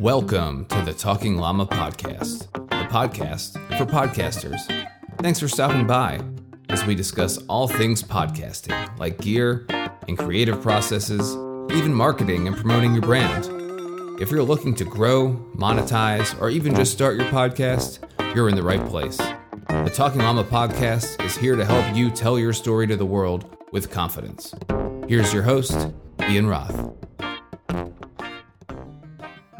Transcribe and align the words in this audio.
Welcome 0.00 0.64
to 0.70 0.80
the 0.80 0.94
Talking 0.94 1.36
Llama 1.36 1.66
Podcast, 1.66 2.50
the 2.52 2.88
podcast 2.90 3.52
for 3.76 3.84
podcasters. 3.84 4.58
Thanks 5.18 5.38
for 5.38 5.46
stopping 5.46 5.86
by 5.86 6.22
as 6.70 6.86
we 6.86 6.94
discuss 6.94 7.36
all 7.48 7.68
things 7.68 8.02
podcasting, 8.02 8.98
like 8.98 9.20
gear 9.20 9.66
and 10.08 10.16
creative 10.16 10.62
processes, 10.62 11.34
even 11.76 11.92
marketing 11.92 12.48
and 12.48 12.56
promoting 12.56 12.94
your 12.94 13.02
brand. 13.02 13.44
If 14.22 14.30
you're 14.30 14.42
looking 14.42 14.74
to 14.76 14.84
grow, 14.84 15.34
monetize, 15.54 16.40
or 16.40 16.48
even 16.48 16.74
just 16.74 16.92
start 16.92 17.18
your 17.18 17.26
podcast, 17.26 17.98
you're 18.34 18.48
in 18.48 18.56
the 18.56 18.62
right 18.62 18.84
place. 18.86 19.18
The 19.18 19.92
Talking 19.94 20.22
Llama 20.22 20.44
Podcast 20.44 21.22
is 21.22 21.36
here 21.36 21.56
to 21.56 21.64
help 21.66 21.94
you 21.94 22.10
tell 22.10 22.38
your 22.38 22.54
story 22.54 22.86
to 22.86 22.96
the 22.96 23.04
world 23.04 23.54
with 23.70 23.90
confidence. 23.90 24.54
Here's 25.08 25.34
your 25.34 25.42
host, 25.42 25.90
Ian 26.22 26.46
Roth. 26.46 26.89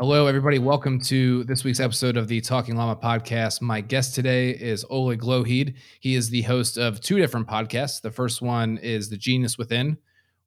Hello, 0.01 0.27
everybody. 0.27 0.59
Welcome 0.59 0.99
to 1.03 1.45
this 1.45 1.63
week's 1.63 1.79
episode 1.79 2.17
of 2.17 2.27
the 2.27 2.41
Talking 2.41 2.75
Llama 2.75 2.97
podcast. 2.97 3.61
My 3.61 3.83
guest 3.83 4.15
today 4.15 4.49
is 4.49 4.83
Oleg 4.89 5.21
Lougheed. 5.21 5.75
He 6.01 6.15
is 6.15 6.31
the 6.31 6.41
host 6.41 6.79
of 6.79 7.03
two 7.03 7.19
different 7.19 7.47
podcasts. 7.47 8.01
The 8.01 8.11
first 8.11 8.41
one 8.41 8.79
is 8.79 9.11
The 9.11 9.19
Genius 9.19 9.59
Within, 9.59 9.99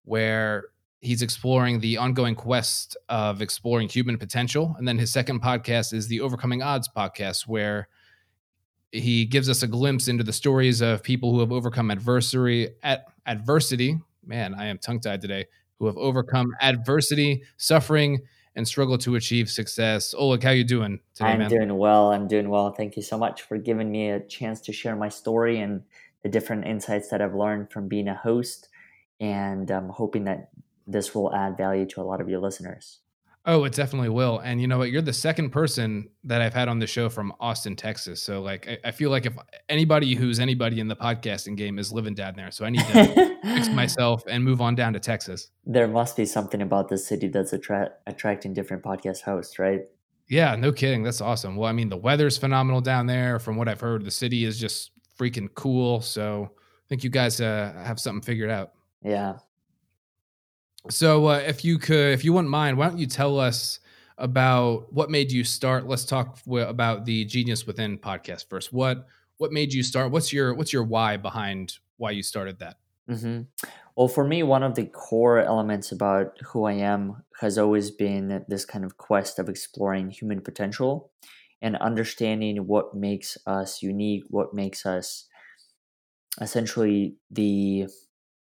where 0.06 0.64
he's 1.02 1.22
exploring 1.22 1.82
the 1.82 1.98
ongoing 2.00 2.34
quest 2.34 2.98
of 3.10 3.44
exploring 3.44 3.90
human 3.90 4.18
potential. 4.18 4.74
And 4.80 4.88
then 4.88 4.98
his 4.98 5.14
second 5.14 5.44
podcast 5.44 5.94
is 5.94 6.08
the 6.08 6.22
Overcoming 6.22 6.64
Odds 6.64 6.90
podcast, 6.90 7.48
where 7.48 7.90
he 8.92 9.24
gives 9.24 9.52
us 9.52 9.62
a 9.62 9.68
glimpse 9.68 10.08
into 10.08 10.24
the 10.24 10.34
stories 10.34 10.82
of 10.82 11.04
people 11.04 11.32
who 11.32 11.42
have 11.42 11.52
overcome 11.52 11.92
adversity 11.92 12.70
at 12.82 13.06
adversity. 13.28 14.00
Man, 14.26 14.56
I 14.56 14.66
am 14.66 14.80
tongue 14.80 15.00
tied 15.00 15.22
today. 15.22 15.46
Who 15.78 15.86
have 15.86 15.98
overcome 15.98 16.56
adversity, 16.60 17.44
suffering, 17.58 18.22
and 18.56 18.68
struggle 18.68 18.98
to 19.00 19.16
achieve 19.16 19.50
success. 19.50 20.14
Oleg, 20.18 20.44
how 20.44 20.52
you 20.52 20.64
doing 20.64 21.00
today, 21.16 21.26
man? 21.26 21.34
I'm 21.34 21.40
man? 21.40 21.50
doing 21.50 21.78
well. 21.78 22.12
I'm 22.12 22.28
doing 22.28 22.50
well. 22.50 22.72
Thank 22.72 22.96
you 22.96 23.02
so 23.02 23.18
much 23.18 23.42
for 23.42 23.58
giving 23.58 23.92
me 23.92 24.10
a 24.10 24.20
chance 24.20 24.62
to 24.62 24.74
share 24.74 24.96
my 24.96 25.10
story 25.10 25.60
and 25.60 25.84
the 26.22 26.30
different 26.30 26.66
insights 26.66 27.10
that 27.10 27.22
I've 27.22 27.36
learned 27.36 27.72
from 27.72 27.88
being 27.88 28.08
a 28.08 28.16
host. 28.16 28.70
And 29.20 29.70
I'm 29.70 29.90
hoping 29.90 30.26
that 30.26 30.50
this 30.88 31.16
will 31.16 31.34
add 31.34 31.58
value 31.58 31.86
to 31.88 32.02
a 32.02 32.04
lot 32.04 32.22
of 32.22 32.30
your 32.30 32.40
listeners. 32.40 33.00
Oh, 33.46 33.66
it 33.66 33.74
definitely 33.74 34.10
will. 34.10 34.40
And 34.40 34.62
you 34.62 34.68
know 34.68 34.78
what? 34.78 34.90
You're 34.90 35.02
the 35.02 35.12
second 35.12 35.50
person 35.50 36.08
that 36.24 36.42
I've 36.42 36.54
had 36.54 36.70
on 36.70 36.80
the 36.80 36.88
show 36.88 37.10
from 37.10 37.34
Austin, 37.42 37.76
Texas. 37.76 38.22
So 38.22 38.42
like 38.42 38.68
I, 38.70 38.78
I 38.86 38.92
feel 38.92 39.10
like 39.10 39.26
if 39.26 39.34
anybody 39.68 40.16
who's 40.16 40.40
anybody 40.40 40.80
in 40.80 40.88
the 40.88 40.96
podcasting 40.96 41.58
game 41.58 41.78
is 41.78 41.92
living 41.92 42.14
down 42.14 42.36
there. 42.38 42.52
So 42.52 42.64
I 42.64 42.70
need 42.70 42.86
to 42.86 43.38
fix 43.44 43.68
myself 43.74 44.24
and 44.28 44.46
move 44.46 44.62
on 44.62 44.76
down 44.76 44.94
to 44.94 45.00
Texas. 45.00 45.50
There 45.66 45.90
must 45.90 46.16
be 46.16 46.26
something 46.26 46.62
about 46.62 46.88
the 46.88 46.98
city 46.98 47.28
that's 47.28 47.52
attra- 47.52 47.92
attracting 48.08 48.54
different 48.54 48.82
podcast 48.82 49.24
hosts, 49.24 49.60
right? 49.60 49.82
Yeah, 50.30 50.56
no 50.56 50.72
kidding. 50.72 51.04
That's 51.04 51.20
awesome. 51.20 51.58
Well, 51.58 51.70
I 51.70 51.74
mean, 51.74 51.90
the 51.90 51.98
weather's 51.98 52.38
phenomenal 52.38 52.80
down 52.80 53.08
there. 53.08 53.40
From 53.40 53.58
what 53.58 53.68
I've 53.68 53.82
heard, 53.82 54.06
the 54.06 54.12
city 54.12 54.46
is 54.46 54.58
just 54.58 54.92
freaking 55.20 55.50
cool. 55.54 56.00
So 56.00 56.50
I 56.54 56.88
think 56.88 57.04
you 57.04 57.10
guys 57.10 57.42
uh, 57.42 57.74
have 57.84 58.00
something 58.00 58.22
figured 58.22 58.50
out. 58.50 58.72
Yeah, 59.04 59.40
so, 60.90 61.28
uh, 61.28 61.38
if 61.38 61.64
you 61.64 61.78
could, 61.78 62.14
if 62.14 62.26
you 62.26 62.34
wouldn't 62.34 62.50
mind, 62.50 62.78
why 62.78 62.90
don't 62.90 62.98
you 62.98 63.08
tell 63.08 63.40
us 63.40 63.80
about 64.18 64.92
what 64.92 65.10
made 65.10 65.32
you 65.32 65.44
start? 65.44 65.88
Let's 65.88 66.06
talk 66.06 66.44
w- 66.44 66.66
about 66.66 67.06
the 67.06 67.26
Genius 67.26 67.66
Within 67.66 67.98
podcast 67.98 68.50
first. 68.50 68.74
What 68.74 69.08
what 69.38 69.52
made 69.52 69.74
you 69.74 69.84
start? 69.84 70.12
What's 70.12 70.32
your 70.32 70.54
what's 70.54 70.74
your 70.74 70.84
why 70.84 71.18
behind 71.18 71.78
why 71.98 72.12
you 72.12 72.24
started 72.24 72.60
that? 72.60 72.78
Mm-hmm. 73.10 73.42
Well, 73.96 74.08
for 74.08 74.26
me, 74.26 74.44
one 74.44 74.64
of 74.64 74.76
the 74.76 74.86
core 74.86 75.40
elements 75.40 75.92
about 75.92 76.38
who 76.42 76.66
I 76.66 76.74
am 76.74 77.24
has 77.40 77.58
always 77.58 77.92
been 77.92 78.44
this 78.48 78.66
kind 78.66 78.86
of 78.86 78.98
quest 78.98 79.40
of 79.40 79.50
exploring 79.50 80.10
human 80.10 80.42
potential 80.42 81.12
and 81.62 81.78
understanding 81.78 82.68
what 82.68 82.96
makes 82.96 83.38
us 83.46 83.82
unique, 83.82 84.24
what 84.30 84.54
makes 84.54 84.86
us 84.86 85.28
essentially 86.42 87.16
the 87.30 87.88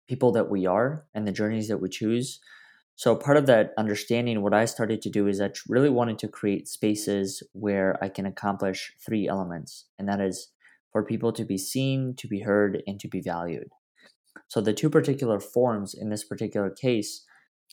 people 0.08 0.32
that 0.32 0.50
we 0.50 0.66
are 0.66 1.04
and 1.14 1.26
the 1.26 1.32
journeys 1.32 1.68
that 1.68 1.80
we 1.80 1.88
choose. 1.88 2.40
So, 2.96 3.16
part 3.16 3.36
of 3.36 3.46
that 3.46 3.72
understanding, 3.76 4.42
what 4.42 4.54
I 4.54 4.66
started 4.66 5.02
to 5.02 5.10
do 5.10 5.26
is 5.26 5.40
I 5.40 5.50
really 5.68 5.90
wanted 5.90 6.18
to 6.20 6.28
create 6.28 6.68
spaces 6.68 7.42
where 7.52 8.02
I 8.02 8.08
can 8.08 8.24
accomplish 8.24 8.92
three 9.04 9.26
elements, 9.26 9.86
and 9.98 10.08
that 10.08 10.20
is 10.20 10.52
for 10.92 11.04
people 11.04 11.32
to 11.32 11.44
be 11.44 11.58
seen, 11.58 12.14
to 12.16 12.28
be 12.28 12.40
heard, 12.40 12.82
and 12.86 13.00
to 13.00 13.08
be 13.08 13.20
valued. 13.20 13.68
So, 14.46 14.60
the 14.60 14.72
two 14.72 14.90
particular 14.90 15.40
forms 15.40 15.92
in 15.92 16.08
this 16.08 16.22
particular 16.22 16.70
case 16.70 17.24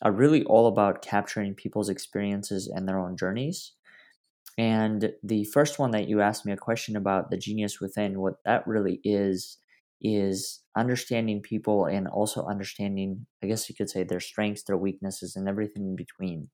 are 0.02 0.12
really 0.12 0.44
all 0.46 0.66
about 0.66 1.04
capturing 1.04 1.54
people's 1.54 1.90
experiences 1.90 2.68
and 2.68 2.88
their 2.88 3.00
own 3.00 3.16
journeys. 3.16 3.74
And 4.58 5.14
the 5.24 5.46
first 5.46 5.80
one 5.80 5.92
that 5.92 6.08
you 6.08 6.22
asked 6.22 6.46
me 6.46 6.52
a 6.52 6.58
question 6.58 6.96
about, 6.96 7.30
the 7.30 7.38
genius 7.38 7.80
within, 7.80 8.20
what 8.20 8.44
that 8.46 8.66
really 8.68 9.00
is, 9.04 9.58
is 10.02 10.62
understanding 10.76 11.42
people 11.42 11.86
and 11.86 12.08
also 12.08 12.46
understanding, 12.46 13.26
I 13.44 13.48
guess 13.48 13.70
you 13.70 13.76
could 13.76 13.90
say, 13.90 14.04
their 14.04 14.20
strengths, 14.20 14.64
their 14.64 14.78
weaknesses, 14.78 15.36
and 15.36 15.48
everything 15.48 15.84
in 15.84 15.96
between. 15.96 16.50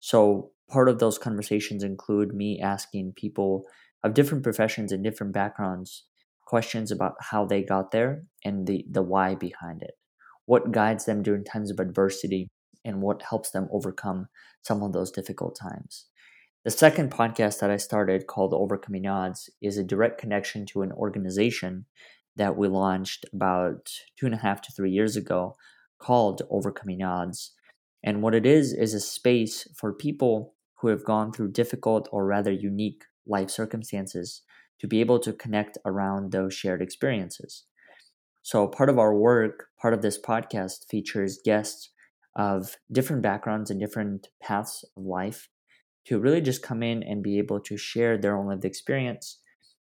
So, 0.00 0.50
part 0.70 0.88
of 0.88 0.98
those 0.98 1.18
conversations 1.18 1.82
include 1.82 2.34
me 2.34 2.60
asking 2.60 3.14
people 3.16 3.64
of 4.04 4.14
different 4.14 4.44
professions 4.44 4.92
and 4.92 5.02
different 5.02 5.32
backgrounds 5.32 6.04
questions 6.46 6.92
about 6.92 7.14
how 7.20 7.44
they 7.44 7.62
got 7.62 7.90
there 7.90 8.24
and 8.44 8.66
the, 8.66 8.84
the 8.90 9.02
why 9.02 9.34
behind 9.34 9.82
it. 9.82 9.94
What 10.46 10.70
guides 10.70 11.04
them 11.04 11.22
during 11.22 11.44
times 11.44 11.70
of 11.70 11.80
adversity 11.80 12.48
and 12.84 13.02
what 13.02 13.22
helps 13.22 13.50
them 13.50 13.68
overcome 13.72 14.28
some 14.62 14.82
of 14.82 14.92
those 14.92 15.10
difficult 15.10 15.58
times. 15.60 16.06
The 16.64 16.70
second 16.70 17.10
podcast 17.10 17.60
that 17.60 17.70
I 17.70 17.76
started 17.76 18.26
called 18.26 18.54
Overcoming 18.54 19.06
Odds 19.06 19.50
is 19.60 19.76
a 19.76 19.84
direct 19.84 20.20
connection 20.20 20.66
to 20.66 20.82
an 20.82 20.92
organization 20.92 21.86
that 22.36 22.56
we 22.56 22.68
launched 22.68 23.24
about 23.32 23.90
two 24.18 24.26
and 24.26 24.34
a 24.34 24.38
half 24.38 24.60
to 24.62 24.72
three 24.72 24.90
years 24.90 25.16
ago 25.16 25.56
called 25.98 26.42
Overcoming 26.50 27.02
Odds. 27.02 27.52
And 28.04 28.22
what 28.22 28.34
it 28.34 28.46
is, 28.46 28.72
is 28.72 28.94
a 28.94 29.00
space 29.00 29.66
for 29.76 29.92
people 29.92 30.54
who 30.80 30.88
have 30.88 31.04
gone 31.04 31.32
through 31.32 31.52
difficult 31.52 32.08
or 32.12 32.26
rather 32.26 32.52
unique 32.52 33.04
life 33.26 33.50
circumstances 33.50 34.42
to 34.78 34.86
be 34.86 35.00
able 35.00 35.18
to 35.20 35.32
connect 35.32 35.78
around 35.84 36.30
those 36.30 36.54
shared 36.54 36.82
experiences. 36.82 37.64
So, 38.42 38.68
part 38.68 38.90
of 38.90 38.98
our 38.98 39.14
work, 39.14 39.68
part 39.80 39.94
of 39.94 40.02
this 40.02 40.20
podcast 40.20 40.86
features 40.88 41.40
guests 41.44 41.90
of 42.36 42.76
different 42.92 43.22
backgrounds 43.22 43.70
and 43.70 43.80
different 43.80 44.28
paths 44.42 44.84
of 44.96 45.04
life 45.04 45.48
to 46.04 46.20
really 46.20 46.40
just 46.40 46.62
come 46.62 46.82
in 46.82 47.02
and 47.02 47.22
be 47.22 47.38
able 47.38 47.58
to 47.60 47.76
share 47.76 48.16
their 48.16 48.36
own 48.36 48.46
lived 48.46 48.64
experience 48.64 49.40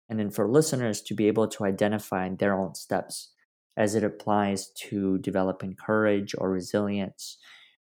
and 0.10 0.20
then 0.20 0.32
for 0.32 0.50
listeners 0.50 1.02
to 1.04 1.14
be 1.14 1.28
able 1.28 1.48
to 1.48 1.66
identify 1.66 2.28
their 2.30 2.60
own 2.60 2.76
steps 2.76 3.32
as 3.78 3.96
it 3.96 4.04
applies 4.04 4.70
to 4.90 5.18
developing 5.20 5.76
courage 5.76 6.36
or 6.38 6.50
resilience. 6.50 7.38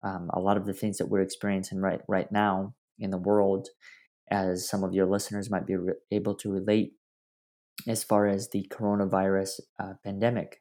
Um, 0.02 0.30
a 0.32 0.40
lot 0.40 0.56
of 0.56 0.66
the 0.66 0.74
things 0.74 0.98
that 0.98 1.08
we're 1.08 1.22
experiencing 1.22 1.80
right 1.80 2.00
right 2.08 2.30
now 2.30 2.74
in 2.98 3.10
the 3.10 3.18
world, 3.18 3.68
as 4.30 4.68
some 4.68 4.84
of 4.84 4.92
your 4.92 5.06
listeners 5.06 5.50
might 5.50 5.66
be 5.66 5.76
re- 5.76 5.94
able 6.12 6.34
to 6.36 6.50
relate, 6.52 6.92
as 7.86 8.04
far 8.04 8.26
as 8.26 8.50
the 8.50 8.66
coronavirus 8.70 9.60
uh, 9.80 9.94
pandemic 10.04 10.60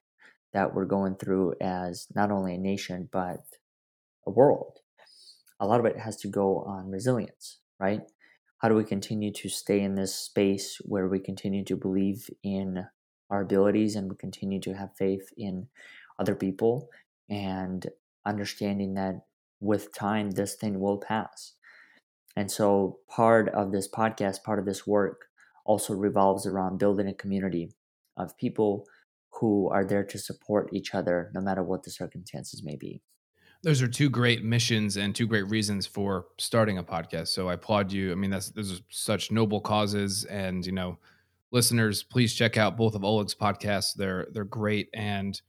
that 0.54 0.74
we're 0.74 0.86
going 0.86 1.16
through 1.16 1.54
as 1.62 2.08
not 2.16 2.32
only 2.32 2.56
a 2.56 2.58
nation 2.58 3.10
but 3.12 3.44
a 4.26 4.32
world. 4.32 4.80
A 5.60 5.68
lot 5.68 5.80
of 5.80 5.86
it 5.86 6.00
has 6.00 6.18
to 6.18 6.28
go 6.28 6.60
on 6.60 6.90
resilience, 6.90 7.60
right? 7.80 8.02
How 8.60 8.70
do 8.70 8.76
we 8.76 8.84
continue 8.84 9.32
to 9.32 9.50
stay 9.50 9.82
in 9.82 9.96
this 9.96 10.16
space 10.16 10.82
where 10.84 11.08
we 11.08 11.20
continue 11.20 11.64
to 11.66 11.76
believe 11.76 12.30
in 12.44 12.86
our 13.30 13.42
abilities 13.42 13.96
and 13.96 14.10
we 14.10 14.16
continue 14.16 14.60
to 14.62 14.74
have 14.74 14.96
faith 14.98 15.30
in 15.38 15.68
other 16.20 16.36
people 16.36 16.90
and 17.30 17.88
understanding 18.26 18.96
that 18.96 19.22
with 19.60 19.94
time 19.94 20.32
this 20.32 20.56
thing 20.56 20.80
will 20.80 20.98
pass? 20.98 21.54
And 22.36 22.52
so 22.52 23.00
part 23.10 23.50
of 23.50 23.72
this 23.72 23.90
podcast 23.90 24.44
part 24.44 24.60
of 24.60 24.66
this 24.66 24.88
work 24.88 25.26
also 25.66 25.94
revolves 25.94 26.46
around 26.46 26.80
building 26.80 27.08
a 27.08 27.14
community 27.14 27.72
of 28.16 28.38
people 28.38 28.86
who 29.34 29.70
are 29.70 29.86
there 29.86 30.04
to 30.04 30.18
support 30.18 30.70
each 30.74 30.96
other 30.96 31.30
no 31.34 31.42
matter 31.42 31.62
what 31.62 31.84
the 31.84 31.92
circumstances 31.92 32.64
may 32.64 32.76
be 32.76 33.02
those 33.64 33.82
are 33.82 33.88
two 33.88 34.10
great 34.10 34.44
missions 34.44 34.98
and 34.98 35.16
two 35.16 35.28
great 35.28 35.48
reasons 35.50 35.86
for 35.86 36.26
starting 36.38 36.78
a 36.78 36.84
podcast. 36.84 37.30
So 37.30 37.50
I 37.50 37.54
applaud 37.54 37.92
you. 37.92 38.12
I 38.12 38.16
mean, 38.16 38.30
that's 38.30 38.50
those 38.50 38.80
are 38.80 38.84
such 38.90 39.32
noble 39.32 39.62
causes, 39.62 40.26
and 40.26 40.66
you 40.66 40.72
know, 40.72 40.98
listeners, 41.52 42.04
please 42.04 42.34
check 42.34 42.58
out 42.58 42.78
both 42.78 42.96
of 42.96 43.04
Oleg's 43.04 43.36
podcasts. 43.36 43.94
They're 43.96 44.28
they're 44.32 44.44
great 44.46 44.90
and 44.94 45.40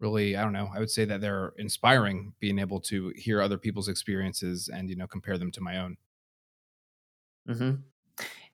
really, 0.00 0.36
I 0.36 0.44
don't 0.44 0.52
know, 0.52 0.70
I 0.74 0.78
would 0.78 0.90
say 0.90 1.04
that 1.06 1.20
they're 1.20 1.52
inspiring. 1.58 2.32
Being 2.40 2.58
able 2.58 2.80
to 2.82 3.12
hear 3.16 3.42
other 3.42 3.58
people's 3.58 3.88
experiences 3.88 4.68
and 4.72 4.88
you 4.88 4.96
know 4.96 5.06
compare 5.06 5.38
them 5.38 5.52
to 5.52 5.60
my 5.60 5.78
own. 5.78 5.96
Mm-hmm. 7.48 7.74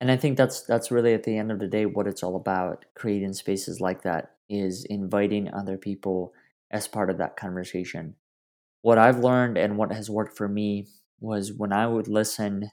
And 0.01 0.11
I 0.11 0.17
think 0.17 0.37
that's 0.37 0.63
that's 0.63 0.91
really 0.91 1.15
at 1.15 1.23
the 1.23 1.37
end 1.37 1.53
of 1.53 1.61
the 1.61 1.69
day 1.69 1.87
what 1.87 2.07
it's 2.07 2.23
all 2.23 2.37
about. 2.37 2.85
Creating 2.95 3.33
spaces 3.33 3.81
like 3.81 4.03
that 4.03 4.33
is 4.49 4.85
inviting 4.85 5.53
other 5.55 5.79
people 5.79 6.35
as 6.71 6.89
part 6.89 7.11
of 7.11 7.19
that 7.19 7.37
conversation 7.37 8.17
what 8.85 8.99
I've 8.99 9.21
learned 9.21 9.59
and 9.59 9.79
what 9.79 9.93
has 9.93 10.11
worked 10.11 10.37
for 10.37 10.49
me 10.49 10.89
was 11.21 11.53
when 11.55 11.73
I 11.73 11.87
would 11.89 12.09
listen 12.09 12.71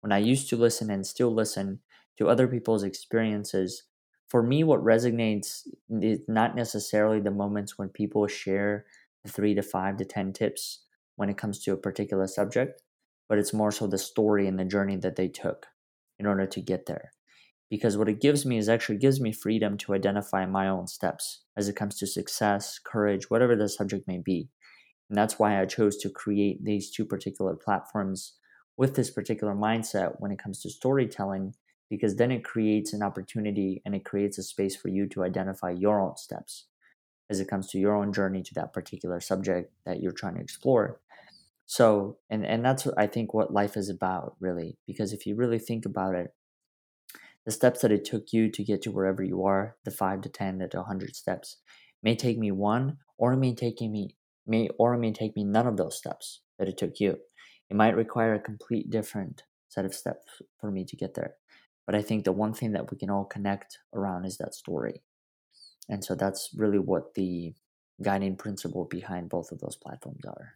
when 0.00 0.12
I 0.12 0.18
used 0.18 0.48
to 0.50 0.56
listen 0.56 0.90
and 0.90 1.06
still 1.06 1.34
listen 1.34 1.80
to 2.18 2.28
other 2.28 2.48
people's 2.48 2.84
experiences, 2.84 3.84
for 4.28 4.42
me, 4.42 4.64
what 4.64 4.80
resonates 4.80 5.66
is 5.90 6.20
not 6.28 6.56
necessarily 6.56 7.20
the 7.20 7.30
moments 7.30 7.78
when 7.78 7.88
people 7.88 8.26
share 8.28 8.86
the 9.24 9.32
three 9.32 9.54
to 9.54 9.62
five 9.62 9.96
to 9.98 10.04
10 10.04 10.32
tips 10.32 10.84
when 11.16 11.30
it 11.30 11.38
comes 11.38 11.60
to 11.64 11.72
a 11.72 11.78
particular 11.78 12.26
subject, 12.26 12.82
but 13.28 13.38
it's 13.38 13.54
more 13.54 13.72
so 13.72 13.86
the 13.86 13.98
story 13.98 14.46
and 14.48 14.58
the 14.58 14.64
journey 14.64 14.96
that 14.96 15.16
they 15.16 15.28
took 15.28 15.66
in 16.18 16.26
order 16.26 16.46
to 16.46 16.60
get 16.60 16.86
there. 16.86 17.12
Because 17.70 17.96
what 17.96 18.08
it 18.08 18.20
gives 18.20 18.46
me 18.46 18.58
is 18.58 18.68
actually 18.68 18.98
gives 18.98 19.20
me 19.20 19.32
freedom 19.32 19.78
to 19.78 19.94
identify 19.94 20.46
my 20.46 20.68
own 20.68 20.86
steps 20.88 21.44
as 21.56 21.68
it 21.68 21.76
comes 21.76 21.96
to 21.98 22.06
success, 22.06 22.78
courage, 22.78 23.30
whatever 23.30 23.56
the 23.56 23.68
subject 23.68 24.06
may 24.08 24.18
be. 24.18 24.50
And 25.08 25.16
that's 25.16 25.38
why 25.38 25.60
I 25.60 25.64
chose 25.66 25.96
to 25.98 26.10
create 26.10 26.64
these 26.64 26.90
two 26.90 27.04
particular 27.04 27.54
platforms 27.54 28.34
with 28.76 28.94
this 28.94 29.10
particular 29.10 29.54
mindset 29.54 30.16
when 30.18 30.30
it 30.30 30.38
comes 30.38 30.60
to 30.62 30.70
storytelling, 30.70 31.54
because 31.90 32.16
then 32.16 32.30
it 32.30 32.44
creates 32.44 32.92
an 32.92 33.02
opportunity 33.02 33.82
and 33.84 33.94
it 33.94 34.04
creates 34.04 34.38
a 34.38 34.42
space 34.42 34.76
for 34.76 34.88
you 34.88 35.06
to 35.08 35.24
identify 35.24 35.70
your 35.70 36.00
own 36.00 36.16
steps 36.16 36.66
as 37.30 37.40
it 37.40 37.48
comes 37.48 37.68
to 37.68 37.78
your 37.78 37.94
own 37.94 38.12
journey 38.12 38.42
to 38.42 38.54
that 38.54 38.72
particular 38.72 39.20
subject 39.20 39.72
that 39.84 40.00
you're 40.00 40.12
trying 40.12 40.34
to 40.34 40.40
explore. 40.40 41.00
So, 41.66 42.18
and, 42.30 42.46
and 42.46 42.64
that's 42.64 42.86
I 42.96 43.06
think 43.06 43.34
what 43.34 43.52
life 43.52 43.76
is 43.76 43.90
about, 43.90 44.36
really, 44.40 44.78
because 44.86 45.12
if 45.12 45.26
you 45.26 45.34
really 45.34 45.58
think 45.58 45.84
about 45.84 46.14
it, 46.14 46.34
the 47.44 47.52
steps 47.52 47.80
that 47.80 47.92
it 47.92 48.04
took 48.04 48.32
you 48.32 48.50
to 48.50 48.64
get 48.64 48.82
to 48.82 48.90
wherever 48.90 49.22
you 49.22 49.44
are, 49.44 49.76
the 49.84 49.90
five 49.90 50.22
to 50.22 50.28
10 50.28 50.66
to 50.70 50.76
100 50.78 51.16
steps, 51.16 51.56
may 52.02 52.14
take 52.14 52.38
me 52.38 52.50
one, 52.50 52.98
or 53.18 53.32
it 53.32 53.38
may 53.38 53.54
take 53.54 53.80
me 53.80 54.16
may 54.48 54.68
or 54.78 54.96
may 54.96 55.12
take 55.12 55.36
me 55.36 55.44
none 55.44 55.66
of 55.66 55.76
those 55.76 55.96
steps 55.96 56.40
that 56.58 56.68
it 56.68 56.78
took 56.78 57.00
you. 57.00 57.16
It 57.70 57.76
might 57.76 57.96
require 57.96 58.34
a 58.34 58.40
complete 58.40 58.90
different 58.90 59.42
set 59.68 59.84
of 59.84 59.94
steps 59.94 60.24
for 60.60 60.70
me 60.70 60.84
to 60.84 60.96
get 60.96 61.14
there. 61.14 61.34
But 61.86 61.94
I 61.94 62.02
think 62.02 62.24
the 62.24 62.32
one 62.32 62.52
thing 62.52 62.72
that 62.72 62.90
we 62.90 62.98
can 62.98 63.10
all 63.10 63.24
connect 63.24 63.78
around 63.94 64.24
is 64.24 64.38
that 64.38 64.54
story. 64.54 65.02
And 65.88 66.04
so 66.04 66.14
that's 66.14 66.50
really 66.56 66.78
what 66.78 67.14
the 67.14 67.54
guiding 68.02 68.36
principle 68.36 68.84
behind 68.84 69.28
both 69.28 69.52
of 69.52 69.60
those 69.60 69.76
platforms 69.76 70.24
are. 70.26 70.54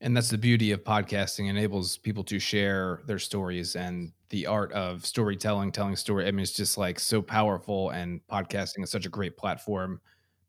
And 0.00 0.16
that's 0.16 0.28
the 0.28 0.38
beauty 0.38 0.72
of 0.72 0.84
podcasting 0.84 1.48
enables 1.48 1.96
people 1.96 2.24
to 2.24 2.38
share 2.38 3.00
their 3.06 3.18
stories 3.18 3.74
and 3.76 4.12
the 4.28 4.46
art 4.46 4.72
of 4.72 5.06
storytelling, 5.06 5.72
telling 5.72 5.96
story. 5.96 6.26
I 6.26 6.30
mean, 6.30 6.42
it's 6.42 6.52
just 6.52 6.76
like 6.76 7.00
so 7.00 7.22
powerful 7.22 7.90
and 7.90 8.20
podcasting 8.30 8.82
is 8.82 8.90
such 8.90 9.06
a 9.06 9.10
great 9.10 9.36
platform 9.36 10.00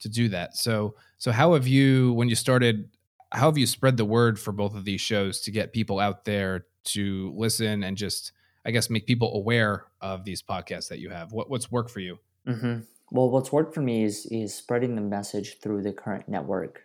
to 0.06 0.10
do 0.10 0.30
that. 0.30 0.56
So, 0.56 0.94
so 1.18 1.32
how 1.32 1.56
have 1.56 1.68
you, 1.68 2.14
when 2.14 2.30
you 2.30 2.36
started, 2.36 2.90
how 3.32 3.48
have 3.48 3.58
you 3.58 3.66
spread 3.66 3.98
the 3.98 4.06
word 4.06 4.40
for 4.40 4.52
both 4.52 4.76
of 4.76 4.86
these 4.86 5.02
shows 5.02 5.42
to 5.42 5.52
get 5.52 5.74
people 5.74 6.00
out 6.00 6.26
there 6.26 6.68
to 6.86 7.34
listen 7.36 7.84
and 7.84 7.98
just, 7.98 8.32
I 8.64 8.70
guess, 8.70 8.88
make 8.88 9.08
people 9.08 9.36
aware 9.36 9.86
of 10.02 10.24
these 10.24 10.44
podcasts 10.44 10.90
that 10.90 11.00
you 11.00 11.10
have? 11.10 11.32
What, 11.32 11.50
what's 11.50 11.72
worked 11.72 11.90
for 11.90 12.02
you? 12.02 12.20
Mm-hmm. 12.48 12.82
Well, 13.10 13.32
what's 13.32 13.52
worked 13.52 13.74
for 13.74 13.82
me 13.82 14.04
is 14.04 14.28
is 14.28 14.54
spreading 14.54 14.96
the 14.96 15.02
message 15.02 15.60
through 15.60 15.82
the 15.82 15.94
current 15.94 16.30
network. 16.30 16.84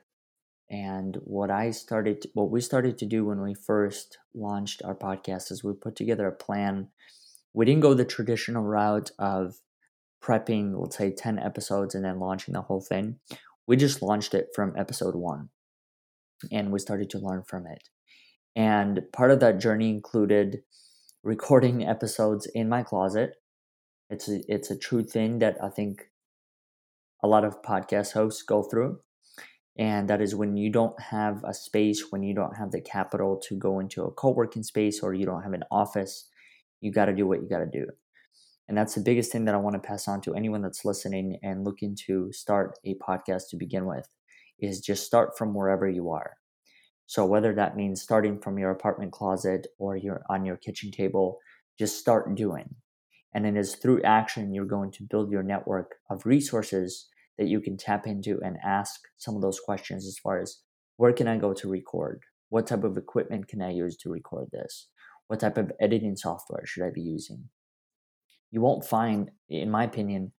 And 0.70 1.16
what 1.24 1.50
I 1.50 1.72
started, 1.72 2.22
to, 2.22 2.30
what 2.34 2.50
we 2.50 2.60
started 2.62 2.96
to 2.98 3.06
do 3.06 3.26
when 3.26 3.42
we 3.42 3.54
first 3.54 4.18
launched 4.34 4.82
our 4.82 4.94
podcast 4.94 5.50
is 5.50 5.62
we 5.62 5.74
put 5.74 5.94
together 5.94 6.26
a 6.26 6.32
plan. 6.32 6.88
We 7.52 7.66
didn't 7.66 7.82
go 7.82 7.92
the 7.92 8.04
traditional 8.04 8.62
route 8.62 9.10
of 9.18 9.56
prepping, 10.22 10.78
let's 10.78 10.96
say, 10.96 11.10
10 11.12 11.38
episodes 11.38 11.94
and 11.94 12.04
then 12.04 12.20
launching 12.20 12.54
the 12.54 12.62
whole 12.62 12.80
thing. 12.80 13.16
We 13.66 13.76
just 13.76 14.02
launched 14.02 14.34
it 14.34 14.48
from 14.54 14.74
episode 14.76 15.14
one 15.14 15.48
and 16.50 16.72
we 16.72 16.78
started 16.78 17.10
to 17.10 17.18
learn 17.18 17.42
from 17.42 17.66
it. 17.66 17.88
And 18.56 19.00
part 19.12 19.30
of 19.30 19.40
that 19.40 19.60
journey 19.60 19.90
included 19.90 20.62
recording 21.22 21.86
episodes 21.86 22.46
in 22.46 22.68
my 22.68 22.82
closet. 22.82 23.34
It's 24.08 24.28
a, 24.28 24.40
it's 24.48 24.70
a 24.70 24.78
true 24.78 25.04
thing 25.04 25.38
that 25.38 25.56
I 25.62 25.68
think 25.68 26.10
a 27.22 27.28
lot 27.28 27.44
of 27.44 27.62
podcast 27.62 28.12
hosts 28.12 28.42
go 28.42 28.62
through. 28.62 28.98
And 29.78 30.08
that 30.10 30.20
is 30.20 30.34
when 30.34 30.56
you 30.56 30.70
don't 30.70 30.98
have 31.00 31.44
a 31.44 31.54
space, 31.54 32.10
when 32.10 32.22
you 32.22 32.34
don't 32.34 32.56
have 32.56 32.70
the 32.70 32.80
capital 32.80 33.40
to 33.48 33.56
go 33.56 33.78
into 33.78 34.02
a 34.02 34.10
co 34.10 34.30
working 34.30 34.62
space 34.62 35.00
or 35.00 35.14
you 35.14 35.24
don't 35.24 35.42
have 35.42 35.52
an 35.52 35.64
office, 35.70 36.28
you 36.80 36.90
got 36.90 37.06
to 37.06 37.14
do 37.14 37.26
what 37.26 37.40
you 37.40 37.48
got 37.48 37.60
to 37.60 37.66
do. 37.66 37.86
And 38.70 38.78
that's 38.78 38.94
the 38.94 39.00
biggest 39.00 39.32
thing 39.32 39.46
that 39.46 39.54
I 39.56 39.58
want 39.58 39.74
to 39.74 39.80
pass 39.80 40.06
on 40.06 40.20
to 40.20 40.34
anyone 40.36 40.62
that's 40.62 40.84
listening 40.84 41.40
and 41.42 41.64
looking 41.64 41.96
to 42.06 42.30
start 42.30 42.78
a 42.84 42.94
podcast 42.94 43.48
to 43.50 43.56
begin 43.56 43.84
with 43.84 44.06
is 44.60 44.78
just 44.78 45.04
start 45.04 45.36
from 45.36 45.54
wherever 45.54 45.88
you 45.88 46.10
are. 46.10 46.36
So 47.06 47.26
whether 47.26 47.52
that 47.52 47.74
means 47.74 48.00
starting 48.00 48.38
from 48.38 48.60
your 48.60 48.70
apartment 48.70 49.10
closet 49.10 49.66
or 49.80 49.96
you're 49.96 50.22
on 50.30 50.44
your 50.44 50.56
kitchen 50.56 50.92
table, 50.92 51.40
just 51.80 51.98
start 51.98 52.36
doing. 52.36 52.76
And 53.34 53.44
it 53.44 53.56
is 53.56 53.74
through 53.74 54.04
action 54.04 54.54
you're 54.54 54.64
going 54.66 54.92
to 54.92 55.02
build 55.02 55.32
your 55.32 55.42
network 55.42 55.96
of 56.08 56.24
resources 56.24 57.08
that 57.38 57.48
you 57.48 57.60
can 57.60 57.76
tap 57.76 58.06
into 58.06 58.38
and 58.40 58.56
ask 58.64 59.00
some 59.16 59.34
of 59.34 59.42
those 59.42 59.58
questions 59.58 60.06
as 60.06 60.16
far 60.16 60.40
as 60.40 60.60
where 60.96 61.12
can 61.12 61.26
I 61.26 61.38
go 61.38 61.52
to 61.54 61.68
record? 61.68 62.22
What 62.50 62.68
type 62.68 62.84
of 62.84 62.96
equipment 62.96 63.48
can 63.48 63.62
I 63.62 63.72
use 63.72 63.96
to 63.96 64.10
record 64.10 64.50
this? 64.52 64.86
What 65.26 65.40
type 65.40 65.58
of 65.58 65.72
editing 65.80 66.14
software 66.14 66.64
should 66.66 66.84
I 66.84 66.90
be 66.90 67.02
using? 67.02 67.48
You 68.50 68.60
won't 68.60 68.84
find, 68.84 69.30
in 69.48 69.70
my 69.70 69.84
opinion, 69.84 70.32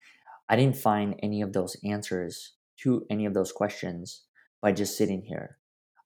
I 0.49 0.57
didn't 0.57 0.77
find 0.77 1.15
any 1.23 1.43
of 1.43 1.53
those 1.53 1.77
answers 1.85 2.55
to 2.79 3.07
any 3.11 3.27
of 3.27 3.35
those 3.35 3.53
questions 3.53 4.25
by 4.61 4.73
just 4.73 4.97
sitting 4.97 5.23
here. 5.23 5.59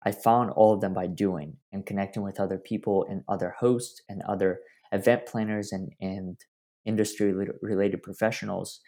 I 0.05 0.13
found 0.13 0.51
all 0.51 0.75
of 0.75 0.81
them 0.81 0.93
by 0.93 1.07
doing 1.07 1.57
and 1.73 1.87
connecting 1.87 2.23
with 2.23 2.39
other 2.39 2.59
people 2.59 3.07
and 3.09 3.23
other 3.27 3.55
hosts 3.59 4.03
and 4.09 4.23
other 4.29 4.61
event 4.93 5.27
planners 5.27 5.73
and, 5.73 5.93
and 6.01 6.37
industry 6.85 7.33
related 7.63 8.03
professionals 8.03 8.81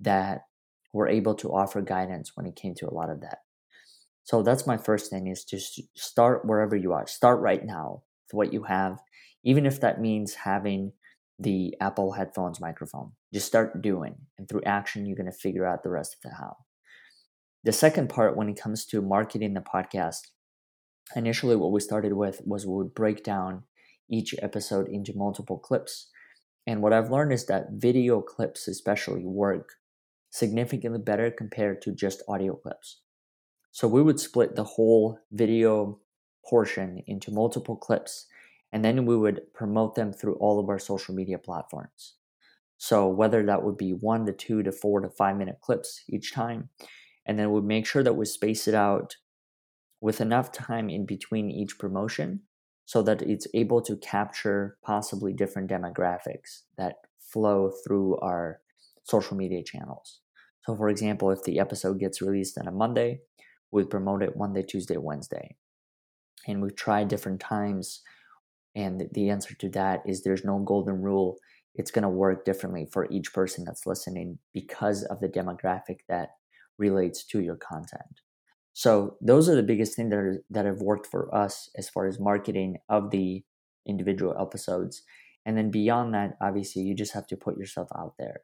that 0.00 0.42
were 0.92 1.08
able 1.08 1.34
to 1.34 1.52
offer 1.52 1.82
guidance 1.82 2.32
when 2.34 2.46
it 2.46 2.56
came 2.56 2.74
to 2.76 2.88
a 2.88 2.94
lot 2.94 3.10
of 3.10 3.20
that. 3.20 3.38
So 4.24 4.42
that's 4.42 4.66
my 4.66 4.76
first 4.76 5.10
thing 5.10 5.26
is 5.26 5.44
to 5.46 5.58
start 5.94 6.46
wherever 6.46 6.76
you 6.76 6.92
are. 6.92 7.06
Start 7.06 7.40
right 7.40 7.64
now 7.64 8.02
with 8.26 8.34
what 8.34 8.52
you 8.52 8.62
have, 8.64 8.98
even 9.44 9.66
if 9.66 9.80
that 9.80 10.00
means 10.00 10.34
having 10.34 10.92
the 11.42 11.74
Apple 11.80 12.12
headphones 12.12 12.60
microphone. 12.60 13.12
Just 13.32 13.46
start 13.46 13.82
doing, 13.82 14.14
and 14.38 14.48
through 14.48 14.62
action, 14.64 15.06
you're 15.06 15.16
going 15.16 15.30
to 15.30 15.32
figure 15.32 15.66
out 15.66 15.82
the 15.82 15.90
rest 15.90 16.14
of 16.14 16.30
the 16.30 16.36
how. 16.36 16.56
The 17.64 17.72
second 17.72 18.08
part, 18.08 18.36
when 18.36 18.48
it 18.48 18.60
comes 18.60 18.84
to 18.86 19.02
marketing 19.02 19.54
the 19.54 19.60
podcast, 19.60 20.28
initially 21.14 21.56
what 21.56 21.72
we 21.72 21.80
started 21.80 22.12
with 22.14 22.40
was 22.44 22.66
we 22.66 22.74
would 22.74 22.94
break 22.94 23.24
down 23.24 23.64
each 24.08 24.34
episode 24.42 24.88
into 24.88 25.16
multiple 25.16 25.58
clips. 25.58 26.08
And 26.66 26.82
what 26.82 26.92
I've 26.92 27.10
learned 27.10 27.32
is 27.32 27.46
that 27.46 27.72
video 27.72 28.20
clips, 28.20 28.68
especially, 28.68 29.24
work 29.24 29.70
significantly 30.30 31.00
better 31.00 31.30
compared 31.30 31.82
to 31.82 31.92
just 31.92 32.22
audio 32.28 32.54
clips. 32.54 33.00
So 33.70 33.88
we 33.88 34.02
would 34.02 34.20
split 34.20 34.54
the 34.54 34.64
whole 34.64 35.18
video 35.30 36.00
portion 36.48 37.02
into 37.06 37.30
multiple 37.30 37.76
clips 37.76 38.26
and 38.72 38.84
then 38.84 39.04
we 39.04 39.16
would 39.16 39.52
promote 39.52 39.94
them 39.94 40.12
through 40.12 40.34
all 40.36 40.58
of 40.58 40.68
our 40.68 40.78
social 40.78 41.14
media 41.14 41.38
platforms. 41.38 42.14
So 42.78 43.06
whether 43.06 43.44
that 43.44 43.62
would 43.62 43.76
be 43.76 43.92
one 43.92 44.26
to 44.26 44.32
two 44.32 44.62
to 44.62 44.72
four 44.72 45.00
to 45.00 45.08
five 45.08 45.36
minute 45.36 45.58
clips 45.60 46.02
each 46.08 46.32
time, 46.32 46.70
and 47.26 47.38
then 47.38 47.52
we'd 47.52 47.64
make 47.64 47.86
sure 47.86 48.02
that 48.02 48.16
we 48.16 48.24
space 48.24 48.66
it 48.66 48.74
out 48.74 49.16
with 50.00 50.20
enough 50.20 50.50
time 50.50 50.90
in 50.90 51.06
between 51.06 51.50
each 51.50 51.78
promotion 51.78 52.40
so 52.84 53.02
that 53.02 53.22
it's 53.22 53.46
able 53.54 53.80
to 53.82 53.96
capture 53.96 54.76
possibly 54.82 55.32
different 55.32 55.70
demographics 55.70 56.62
that 56.76 56.96
flow 57.20 57.70
through 57.86 58.16
our 58.18 58.60
social 59.04 59.36
media 59.36 59.62
channels. 59.62 60.20
So, 60.66 60.76
for 60.76 60.88
example, 60.88 61.30
if 61.30 61.44
the 61.44 61.60
episode 61.60 62.00
gets 62.00 62.20
released 62.20 62.58
on 62.58 62.66
a 62.66 62.72
Monday, 62.72 63.20
we'd 63.70 63.90
promote 63.90 64.22
it 64.22 64.36
Monday, 64.36 64.62
Tuesday, 64.62 64.96
Wednesday. 64.96 65.56
And 66.46 66.60
we've 66.60 66.74
tried 66.74 67.08
different 67.08 67.40
times 67.40 68.02
and 68.74 69.08
the 69.12 69.28
answer 69.30 69.54
to 69.54 69.68
that 69.70 70.02
is 70.06 70.22
there's 70.22 70.44
no 70.44 70.58
golden 70.58 71.02
rule. 71.02 71.36
It's 71.74 71.90
going 71.90 72.02
to 72.02 72.08
work 72.08 72.44
differently 72.44 72.86
for 72.90 73.10
each 73.10 73.32
person 73.32 73.64
that's 73.64 73.86
listening 73.86 74.38
because 74.52 75.02
of 75.04 75.20
the 75.20 75.28
demographic 75.28 76.00
that 76.08 76.30
relates 76.78 77.24
to 77.26 77.40
your 77.40 77.56
content. 77.56 78.20
So 78.74 79.16
those 79.20 79.48
are 79.48 79.54
the 79.54 79.62
biggest 79.62 79.94
things 79.96 80.10
that 80.10 80.16
are, 80.16 80.42
that 80.50 80.64
have 80.64 80.80
worked 80.80 81.06
for 81.06 81.34
us 81.34 81.68
as 81.76 81.88
far 81.88 82.06
as 82.06 82.18
marketing 82.18 82.78
of 82.88 83.10
the 83.10 83.44
individual 83.86 84.34
episodes. 84.40 85.02
And 85.44 85.56
then 85.58 85.70
beyond 85.70 86.14
that, 86.14 86.36
obviously, 86.40 86.82
you 86.82 86.94
just 86.94 87.12
have 87.12 87.26
to 87.28 87.36
put 87.36 87.58
yourself 87.58 87.88
out 87.96 88.14
there. 88.18 88.40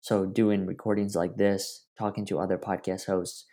So 0.00 0.26
doing 0.26 0.66
recordings 0.66 1.16
like 1.16 1.36
this, 1.36 1.86
talking 1.98 2.26
to 2.26 2.38
other 2.38 2.58
podcast 2.58 3.06
hosts, 3.06 3.46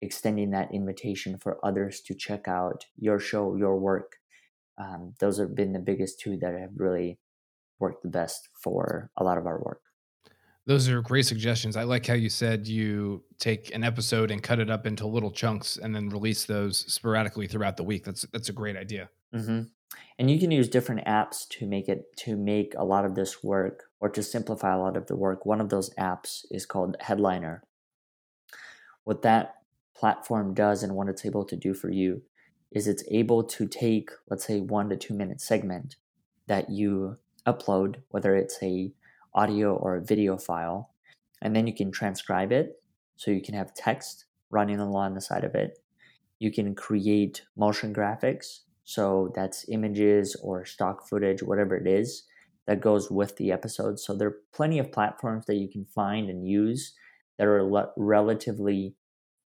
extending 0.00 0.50
that 0.50 0.72
invitation 0.72 1.38
for 1.38 1.64
others 1.64 2.00
to 2.06 2.14
check 2.14 2.48
out 2.48 2.86
your 2.96 3.18
show, 3.18 3.56
your 3.56 3.78
work, 3.78 4.16
um, 4.78 5.14
those 5.18 5.38
have 5.38 5.54
been 5.54 5.72
the 5.72 5.78
biggest 5.78 6.20
two 6.20 6.36
that 6.38 6.54
have 6.54 6.70
really 6.76 7.18
worked 7.78 8.02
the 8.02 8.08
best 8.08 8.48
for 8.54 9.10
a 9.16 9.24
lot 9.24 9.38
of 9.38 9.46
our 9.46 9.60
work. 9.60 9.80
Those 10.66 10.88
are 10.88 11.00
great 11.00 11.24
suggestions. 11.24 11.76
I 11.76 11.84
like 11.84 12.06
how 12.06 12.14
you 12.14 12.28
said 12.28 12.66
you 12.66 13.24
take 13.38 13.74
an 13.74 13.82
episode 13.82 14.30
and 14.30 14.42
cut 14.42 14.58
it 14.58 14.68
up 14.68 14.86
into 14.86 15.06
little 15.06 15.30
chunks 15.30 15.78
and 15.78 15.94
then 15.94 16.10
release 16.10 16.44
those 16.44 16.78
sporadically 16.92 17.46
throughout 17.46 17.78
the 17.78 17.84
week. 17.84 18.04
That's 18.04 18.26
that's 18.32 18.50
a 18.50 18.52
great 18.52 18.76
idea. 18.76 19.08
Mm-hmm. 19.34 19.64
and 20.18 20.30
you 20.30 20.38
can 20.38 20.50
use 20.50 20.68
different 20.68 21.04
apps 21.04 21.46
to 21.50 21.66
make 21.66 21.86
it 21.86 22.16
to 22.16 22.34
make 22.34 22.72
a 22.78 22.84
lot 22.84 23.04
of 23.04 23.14
this 23.14 23.44
work 23.44 23.84
or 24.00 24.08
to 24.08 24.22
simplify 24.22 24.74
a 24.74 24.78
lot 24.78 24.96
of 24.96 25.06
the 25.06 25.16
work 25.16 25.44
one 25.44 25.60
of 25.60 25.68
those 25.68 25.90
apps 25.96 26.46
is 26.50 26.64
called 26.64 26.96
headliner 27.00 27.62
what 29.04 29.20
that 29.20 29.56
platform 29.94 30.54
does 30.54 30.82
and 30.82 30.94
what 30.94 31.08
it's 31.08 31.26
able 31.26 31.44
to 31.44 31.56
do 31.56 31.74
for 31.74 31.90
you 31.90 32.22
is 32.72 32.86
it's 32.86 33.04
able 33.10 33.42
to 33.42 33.66
take 33.66 34.10
let's 34.28 34.46
say 34.46 34.60
one 34.60 34.88
to 34.88 34.96
two 34.96 35.14
minute 35.14 35.40
segment 35.40 35.96
that 36.46 36.70
you 36.70 37.16
upload 37.46 37.96
whether 38.10 38.36
it's 38.36 38.58
a 38.62 38.92
audio 39.34 39.74
or 39.74 39.96
a 39.96 40.04
video 40.04 40.36
file 40.36 40.90
and 41.42 41.54
then 41.54 41.66
you 41.66 41.74
can 41.74 41.90
transcribe 41.90 42.52
it. 42.52 42.80
So 43.16 43.30
you 43.30 43.42
can 43.42 43.54
have 43.54 43.74
text 43.74 44.26
running 44.50 44.80
along 44.80 45.14
the 45.14 45.20
side 45.20 45.44
of 45.44 45.54
it. 45.54 45.78
You 46.38 46.52
can 46.52 46.74
create 46.74 47.42
motion 47.56 47.94
graphics. 47.94 48.60
So 48.84 49.32
that's 49.34 49.68
images 49.68 50.36
or 50.42 50.64
stock 50.64 51.06
footage, 51.06 51.42
whatever 51.42 51.76
it 51.76 51.86
is 51.86 52.24
that 52.66 52.80
goes 52.80 53.10
with 53.10 53.36
the 53.36 53.52
episode. 53.52 53.98
So 53.98 54.14
there 54.14 54.28
are 54.28 54.38
plenty 54.52 54.78
of 54.78 54.92
platforms 54.92 55.46
that 55.46 55.56
you 55.56 55.68
can 55.68 55.84
find 55.84 56.28
and 56.28 56.46
use 56.46 56.94
that 57.38 57.46
are 57.46 57.62
le- 57.62 57.92
relatively 57.96 58.94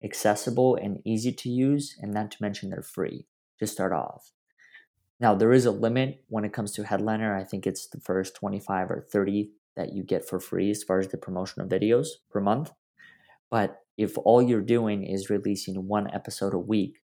accessible 0.04 0.76
and 0.76 1.02
easy 1.06 1.32
to 1.32 1.50
use, 1.50 1.96
and 2.02 2.14
not 2.14 2.32
to 2.32 2.42
mention 2.42 2.70
they're 2.70 2.82
free 2.82 3.28
to 3.60 3.68
start 3.68 3.94
off. 3.94 4.32
Now, 5.20 5.36
there 5.36 5.54
is 5.54 5.66
a 5.66 5.72
limit 5.72 6.24
when 6.30 6.46
it 6.46 6.54
comes 6.54 6.72
to 6.74 6.84
Headliner. 6.84 7.38
I 7.38 7.44
think 7.44 7.68
it's 7.68 7.88
the 7.88 8.00
first 8.00 8.36
25 8.36 8.90
or 8.90 9.08
30 9.12 9.52
that 9.76 9.94
you 9.94 10.04
get 10.04 10.28
for 10.28 10.40
free 10.40 10.72
as 10.72 10.84
far 10.84 11.00
as 11.00 11.10
the 11.10 11.18
promotion 11.18 11.62
of 11.62 11.70
videos 11.70 12.08
per 12.32 12.42
month. 12.42 12.72
But 13.52 13.82
if 13.98 14.18
all 14.18 14.42
you're 14.42 14.62
doing 14.62 15.04
is 15.04 15.30
releasing 15.30 15.88
one 15.88 16.10
episode 16.12 16.56
a 16.56 16.60
week, 16.60 17.02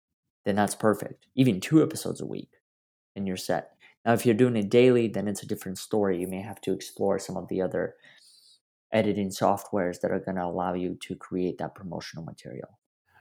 then 0.46 0.56
that's 0.56 0.76
perfect. 0.76 1.26
Even 1.36 1.60
two 1.60 1.82
episodes 1.82 2.22
a 2.22 2.26
week, 2.26 2.52
and 3.16 3.28
you're 3.28 3.38
set. 3.38 3.72
Now, 4.06 4.14
if 4.14 4.26
you're 4.26 4.36
doing 4.36 4.58
it 4.58 4.70
daily, 4.70 5.08
then 5.08 5.28
it's 5.28 5.42
a 5.42 5.48
different 5.48 5.78
story. 5.78 6.20
You 6.20 6.28
may 6.28 6.42
have 6.42 6.62
to 6.62 6.74
explore 6.74 7.18
some 7.18 7.38
of 7.38 7.48
the 7.48 7.62
other 7.62 7.96
editing 8.92 9.30
softwares 9.30 10.02
that 10.02 10.12
are 10.12 10.20
going 10.20 10.36
to 10.36 10.46
allow 10.46 10.74
you 10.74 10.98
to 11.02 11.16
create 11.16 11.58
that 11.58 11.74
promotional 11.74 12.24
material. 12.24 12.78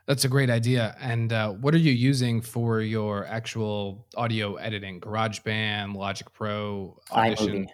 That's 0.07 0.25
a 0.25 0.29
great 0.29 0.51
idea. 0.51 0.97
And 1.01 1.33
uh, 1.33 1.53
what 1.53 1.75
are 1.75 1.79
you 1.79 1.93
using 1.93 2.41
for 2.41 2.81
your 2.81 3.25
actual 3.27 4.07
audio 4.17 4.57
editing? 4.57 5.01
GarageBand, 5.01 5.95
Logic 5.95 6.31
Pro, 6.33 6.99
Audition? 7.13 7.65
iMovie. 7.65 7.67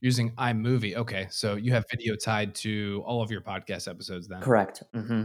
Using 0.00 0.30
iMovie. 0.32 0.96
Okay, 0.96 1.28
so 1.30 1.54
you 1.54 1.72
have 1.72 1.84
video 1.90 2.16
tied 2.16 2.54
to 2.56 3.02
all 3.06 3.22
of 3.22 3.30
your 3.30 3.40
podcast 3.40 3.88
episodes 3.88 4.26
then. 4.26 4.40
Correct. 4.40 4.82
Mm-hmm. 4.94 5.24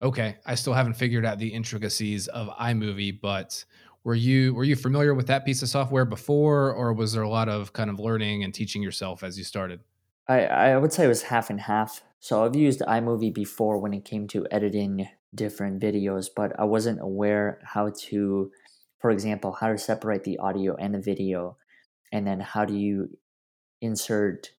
Okay, 0.00 0.36
I 0.46 0.54
still 0.54 0.72
haven't 0.72 0.94
figured 0.94 1.26
out 1.26 1.38
the 1.38 1.48
intricacies 1.48 2.28
of 2.28 2.48
iMovie, 2.48 3.20
but 3.20 3.64
were 4.04 4.14
you 4.14 4.54
were 4.54 4.64
you 4.64 4.76
familiar 4.76 5.12
with 5.12 5.26
that 5.26 5.44
piece 5.44 5.60
of 5.60 5.68
software 5.68 6.04
before, 6.04 6.72
or 6.72 6.92
was 6.92 7.12
there 7.12 7.24
a 7.24 7.28
lot 7.28 7.48
of 7.48 7.72
kind 7.72 7.90
of 7.90 7.98
learning 7.98 8.44
and 8.44 8.54
teaching 8.54 8.80
yourself 8.80 9.22
as 9.24 9.36
you 9.36 9.44
started? 9.44 9.80
I, 10.28 10.44
I 10.44 10.76
would 10.78 10.92
say 10.92 11.04
it 11.04 11.08
was 11.08 11.22
half 11.22 11.50
and 11.50 11.60
half. 11.60 12.02
So 12.20 12.44
I've 12.44 12.56
used 12.56 12.80
iMovie 12.80 13.32
before 13.32 13.78
when 13.78 13.94
it 13.94 14.04
came 14.04 14.26
to 14.28 14.46
editing 14.50 15.08
different 15.34 15.80
videos, 15.80 16.28
but 16.34 16.58
I 16.58 16.64
wasn't 16.64 17.00
aware 17.00 17.60
how 17.62 17.92
to, 18.08 18.50
for 18.98 19.10
example, 19.10 19.52
how 19.52 19.68
to 19.68 19.78
separate 19.78 20.24
the 20.24 20.38
audio 20.38 20.74
and 20.76 20.94
the 20.94 21.00
video, 21.00 21.56
and 22.12 22.26
then 22.26 22.40
how 22.40 22.64
do 22.64 22.76
you 22.76 23.18
insert 23.80 24.52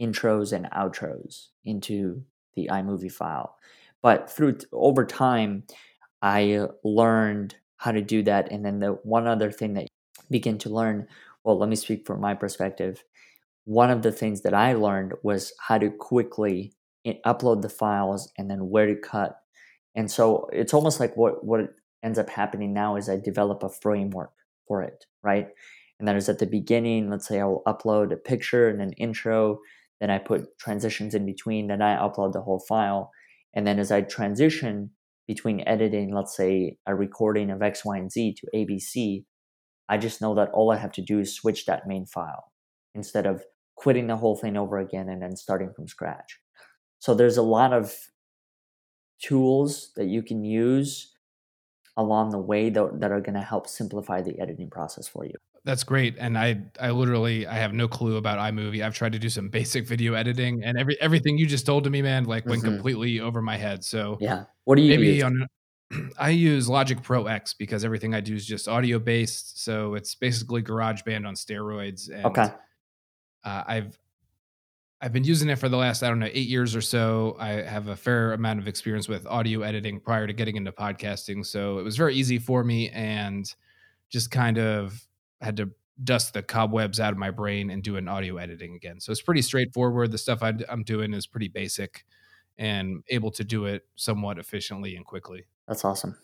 intros 0.00 0.52
and 0.52 0.70
outros 0.70 1.48
into 1.64 2.22
the 2.54 2.68
iMovie 2.72 3.12
file. 3.12 3.56
But 4.02 4.30
through 4.30 4.58
over 4.72 5.04
time, 5.04 5.64
I 6.22 6.66
learned 6.84 7.56
how 7.76 7.92
to 7.92 8.00
do 8.00 8.22
that. 8.22 8.50
And 8.50 8.64
then 8.64 8.78
the 8.80 8.92
one 9.02 9.26
other 9.26 9.50
thing 9.50 9.74
that 9.74 9.88
begin 10.30 10.58
to 10.58 10.70
learn, 10.70 11.08
well, 11.44 11.58
let 11.58 11.68
me 11.68 11.76
speak 11.76 12.06
from 12.06 12.20
my 12.20 12.34
perspective. 12.34 13.04
One 13.64 13.90
of 13.90 14.02
the 14.02 14.12
things 14.12 14.42
that 14.42 14.54
I 14.54 14.74
learned 14.74 15.14
was 15.22 15.52
how 15.60 15.78
to 15.78 15.90
quickly 15.90 16.72
upload 17.24 17.62
the 17.62 17.68
files 17.68 18.32
and 18.36 18.50
then 18.50 18.68
where 18.70 18.86
to 18.86 18.96
cut. 18.96 19.38
And 19.94 20.10
so 20.10 20.48
it's 20.52 20.74
almost 20.74 21.00
like 21.00 21.16
what 21.16 21.44
what 21.44 21.60
ends 22.02 22.18
up 22.18 22.30
happening 22.30 22.72
now 22.72 22.96
is 22.96 23.08
I 23.08 23.16
develop 23.16 23.62
a 23.62 23.68
framework 23.68 24.32
for 24.68 24.82
it, 24.82 25.06
right? 25.22 25.48
And 25.98 26.06
that 26.06 26.16
is 26.16 26.28
at 26.28 26.38
the 26.38 26.46
beginning, 26.46 27.10
let's 27.10 27.26
say 27.26 27.40
I 27.40 27.44
will 27.44 27.62
upload 27.66 28.12
a 28.12 28.16
picture 28.16 28.68
and 28.68 28.82
an 28.82 28.92
intro, 28.92 29.58
then 30.00 30.10
I 30.10 30.18
put 30.18 30.58
transitions 30.58 31.14
in 31.14 31.24
between, 31.24 31.68
then 31.68 31.80
I 31.80 31.96
upload 31.96 32.32
the 32.32 32.42
whole 32.42 32.62
file. 32.68 33.10
And 33.54 33.66
then 33.66 33.78
as 33.78 33.90
I 33.90 34.02
transition 34.02 34.90
between 35.26 35.66
editing, 35.66 36.14
let's 36.14 36.36
say 36.36 36.76
a 36.86 36.94
recording 36.94 37.50
of 37.50 37.62
X, 37.62 37.84
Y, 37.84 37.96
and 37.96 38.12
Z 38.12 38.36
to 38.38 38.46
ABC, 38.54 39.24
I 39.88 39.96
just 39.96 40.20
know 40.20 40.34
that 40.34 40.50
all 40.50 40.70
I 40.70 40.76
have 40.76 40.92
to 40.92 41.02
do 41.02 41.18
is 41.18 41.34
switch 41.34 41.64
that 41.66 41.86
main 41.86 42.06
file 42.06 42.52
instead 42.94 43.26
of 43.26 43.44
quitting 43.76 44.06
the 44.06 44.16
whole 44.16 44.36
thing 44.36 44.56
over 44.56 44.78
again 44.78 45.08
and 45.08 45.22
then 45.22 45.36
starting 45.36 45.72
from 45.74 45.88
scratch. 45.88 46.38
So 46.98 47.14
there's 47.14 47.36
a 47.36 47.42
lot 47.42 47.72
of 47.72 47.94
tools 49.22 49.92
that 49.96 50.06
you 50.06 50.22
can 50.22 50.44
use 50.44 51.12
along 51.96 52.30
the 52.30 52.38
way 52.38 52.68
that, 52.70 53.00
that 53.00 53.10
are 53.10 53.20
going 53.20 53.34
to 53.34 53.40
help 53.40 53.66
simplify 53.66 54.20
the 54.20 54.38
editing 54.38 54.68
process 54.68 55.08
for 55.08 55.24
you. 55.24 55.34
That's 55.64 55.82
great. 55.82 56.14
And 56.18 56.38
I 56.38 56.62
I 56.80 56.90
literally 56.90 57.44
I 57.44 57.54
have 57.54 57.72
no 57.72 57.88
clue 57.88 58.16
about 58.16 58.38
iMovie. 58.38 58.84
I've 58.84 58.94
tried 58.94 59.12
to 59.12 59.18
do 59.18 59.28
some 59.28 59.48
basic 59.50 59.84
video 59.84 60.14
editing 60.14 60.62
and 60.62 60.78
every 60.78 60.96
everything 61.00 61.36
you 61.38 61.46
just 61.46 61.66
told 61.66 61.84
to 61.84 61.90
me, 61.90 62.02
man, 62.02 62.24
like 62.24 62.46
went 62.46 62.62
mm-hmm. 62.62 62.74
completely 62.74 63.18
over 63.18 63.42
my 63.42 63.56
head. 63.56 63.82
So 63.84 64.16
Yeah. 64.20 64.44
What 64.64 64.76
do 64.76 64.82
you 64.82 64.90
maybe 64.90 65.14
use? 65.14 65.24
on 65.24 65.46
I 66.18 66.30
use 66.30 66.68
Logic 66.68 67.02
Pro 67.02 67.26
X 67.26 67.52
because 67.54 67.84
everything 67.84 68.14
I 68.14 68.20
do 68.20 68.34
is 68.34 68.46
just 68.46 68.68
audio 68.68 69.00
based. 69.00 69.62
So 69.62 69.94
it's 69.94 70.14
basically 70.14 70.62
GarageBand 70.62 71.26
on 71.26 71.34
steroids. 71.34 72.10
And, 72.10 72.26
okay. 72.26 72.48
Uh, 73.44 73.62
I've 73.66 73.98
I've 75.00 75.12
been 75.12 75.24
using 75.24 75.50
it 75.50 75.58
for 75.58 75.68
the 75.68 75.76
last 75.76 76.02
I 76.02 76.08
don't 76.08 76.18
know 76.18 76.28
eight 76.32 76.48
years 76.48 76.74
or 76.74 76.80
so. 76.80 77.36
I 77.38 77.50
have 77.62 77.88
a 77.88 77.96
fair 77.96 78.32
amount 78.32 78.60
of 78.60 78.68
experience 78.68 79.08
with 79.08 79.26
audio 79.26 79.62
editing 79.62 80.00
prior 80.00 80.26
to 80.26 80.32
getting 80.32 80.56
into 80.56 80.72
podcasting, 80.72 81.44
so 81.44 81.78
it 81.78 81.82
was 81.82 81.96
very 81.96 82.14
easy 82.14 82.38
for 82.38 82.64
me 82.64 82.88
and 82.90 83.52
just 84.08 84.30
kind 84.30 84.58
of 84.58 85.06
had 85.40 85.56
to 85.58 85.70
dust 86.04 86.34
the 86.34 86.42
cobwebs 86.42 87.00
out 87.00 87.12
of 87.12 87.18
my 87.18 87.30
brain 87.30 87.70
and 87.70 87.82
do 87.82 87.96
an 87.96 88.08
audio 88.08 88.36
editing 88.36 88.74
again. 88.74 89.00
So 89.00 89.12
it's 89.12 89.22
pretty 89.22 89.42
straightforward. 89.42 90.12
The 90.12 90.18
stuff 90.18 90.42
I, 90.42 90.54
am 90.68 90.82
doing 90.82 91.14
is 91.14 91.26
pretty 91.26 91.48
basic 91.48 92.04
and 92.58 93.02
able 93.08 93.30
to 93.32 93.44
do 93.44 93.66
it 93.66 93.82
somewhat 93.96 94.38
efficiently 94.38 94.96
and 94.96 95.04
quickly. 95.04 95.46
That's 95.68 95.84
awesome. 95.84 96.16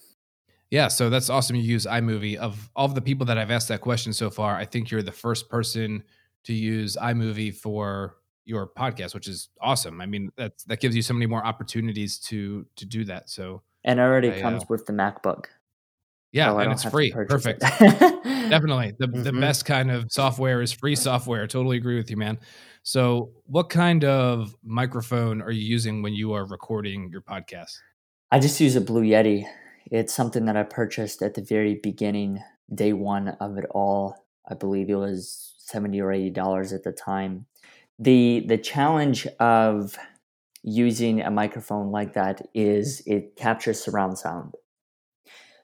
Yeah, 0.70 0.88
so 0.88 1.10
that's 1.10 1.28
awesome. 1.28 1.56
You 1.56 1.62
use 1.62 1.84
iMovie. 1.84 2.36
Of 2.36 2.70
all 2.74 2.86
of 2.86 2.94
the 2.94 3.02
people 3.02 3.26
that 3.26 3.36
I've 3.36 3.50
asked 3.50 3.68
that 3.68 3.82
question 3.82 4.12
so 4.12 4.30
far, 4.30 4.56
I 4.56 4.64
think 4.64 4.90
you're 4.90 5.02
the 5.02 5.12
first 5.12 5.50
person 5.50 6.02
to 6.44 6.54
use 6.54 6.96
iMovie 6.96 7.54
for 7.54 8.16
your 8.44 8.66
podcast, 8.66 9.14
which 9.14 9.28
is 9.28 9.48
awesome. 9.60 10.00
I 10.00 10.06
mean, 10.06 10.30
that 10.36 10.52
that 10.66 10.80
gives 10.80 10.96
you 10.96 11.02
so 11.02 11.14
many 11.14 11.26
more 11.26 11.44
opportunities 11.44 12.18
to 12.20 12.66
to 12.76 12.84
do 12.84 13.04
that. 13.04 13.30
So 13.30 13.62
and 13.84 13.98
it 13.98 14.02
already 14.02 14.32
I, 14.32 14.40
comes 14.40 14.62
uh, 14.62 14.66
with 14.68 14.86
the 14.86 14.92
MacBook. 14.92 15.46
Yeah, 16.32 16.50
so 16.50 16.58
and 16.58 16.72
it's 16.72 16.84
free. 16.84 17.12
Perfect. 17.12 17.60
Definitely. 17.82 18.94
The 18.98 19.06
mm-hmm. 19.06 19.22
the 19.22 19.32
best 19.32 19.66
kind 19.66 19.90
of 19.90 20.10
software 20.10 20.62
is 20.62 20.72
free 20.72 20.96
software. 20.96 21.46
Totally 21.46 21.76
agree 21.76 21.96
with 21.96 22.10
you, 22.10 22.16
man. 22.16 22.38
So, 22.82 23.30
what 23.46 23.68
kind 23.68 24.04
of 24.04 24.56
microphone 24.64 25.42
are 25.42 25.50
you 25.50 25.62
using 25.62 26.02
when 26.02 26.14
you 26.14 26.32
are 26.32 26.46
recording 26.46 27.10
your 27.12 27.20
podcast? 27.20 27.76
I 28.30 28.40
just 28.40 28.60
use 28.60 28.76
a 28.76 28.80
Blue 28.80 29.02
Yeti. 29.02 29.46
It's 29.90 30.14
something 30.14 30.46
that 30.46 30.56
I 30.56 30.62
purchased 30.62 31.22
at 31.22 31.34
the 31.34 31.42
very 31.42 31.80
beginning, 31.82 32.42
day 32.74 32.92
one 32.94 33.28
of 33.28 33.58
it 33.58 33.66
all. 33.70 34.16
I 34.48 34.54
believe 34.54 34.88
it 34.88 34.94
was 34.94 35.54
70 35.58 36.00
or 36.00 36.12
80 36.12 36.30
dollars 36.30 36.72
at 36.72 36.82
the 36.82 36.92
time. 36.92 37.46
The 38.02 38.44
the 38.48 38.58
challenge 38.58 39.28
of 39.38 39.96
using 40.64 41.20
a 41.20 41.30
microphone 41.30 41.92
like 41.92 42.14
that 42.14 42.42
is 42.52 43.00
it 43.06 43.36
captures 43.36 43.80
surround 43.80 44.18
sound. 44.18 44.54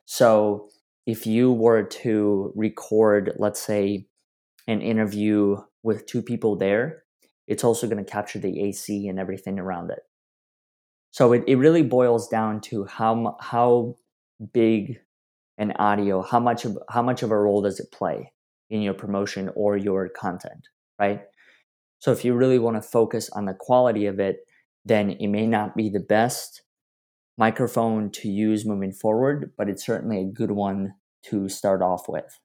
So 0.04 0.68
if 1.04 1.26
you 1.26 1.52
were 1.52 1.82
to 1.82 2.52
record, 2.54 3.32
let's 3.38 3.60
say, 3.60 4.06
an 4.68 4.82
interview 4.82 5.56
with 5.82 6.06
two 6.06 6.22
people 6.22 6.54
there, 6.54 7.02
it's 7.48 7.64
also 7.64 7.88
going 7.88 8.04
to 8.04 8.10
capture 8.10 8.38
the 8.38 8.62
AC 8.62 9.08
and 9.08 9.18
everything 9.18 9.58
around 9.58 9.90
it. 9.90 10.00
So 11.10 11.32
it, 11.32 11.42
it 11.48 11.56
really 11.56 11.82
boils 11.82 12.28
down 12.28 12.60
to 12.70 12.84
how 12.84 13.36
how 13.40 13.96
big 14.52 15.00
an 15.56 15.72
audio, 15.72 16.22
how 16.22 16.38
much 16.38 16.64
of 16.64 16.78
how 16.88 17.02
much 17.02 17.24
of 17.24 17.32
a 17.32 17.36
role 17.36 17.62
does 17.62 17.80
it 17.80 17.90
play 17.90 18.32
in 18.70 18.80
your 18.80 18.94
promotion 18.94 19.50
or 19.56 19.76
your 19.76 20.08
content, 20.08 20.68
right? 21.00 21.22
So 21.98 22.12
if 22.12 22.24
you 22.24 22.34
really 22.34 22.58
want 22.58 22.76
to 22.76 22.82
focus 22.82 23.28
on 23.30 23.44
the 23.44 23.54
quality 23.54 24.06
of 24.06 24.20
it, 24.20 24.40
then 24.84 25.10
it 25.10 25.28
may 25.28 25.46
not 25.46 25.76
be 25.76 25.88
the 25.88 26.00
best 26.00 26.62
microphone 27.36 28.10
to 28.10 28.28
use 28.28 28.64
moving 28.64 28.92
forward, 28.92 29.52
but 29.56 29.68
it's 29.68 29.84
certainly 29.84 30.20
a 30.20 30.24
good 30.24 30.50
one 30.50 30.94
to 31.24 31.48
start 31.48 31.82
off 31.82 32.08
with. 32.08 32.38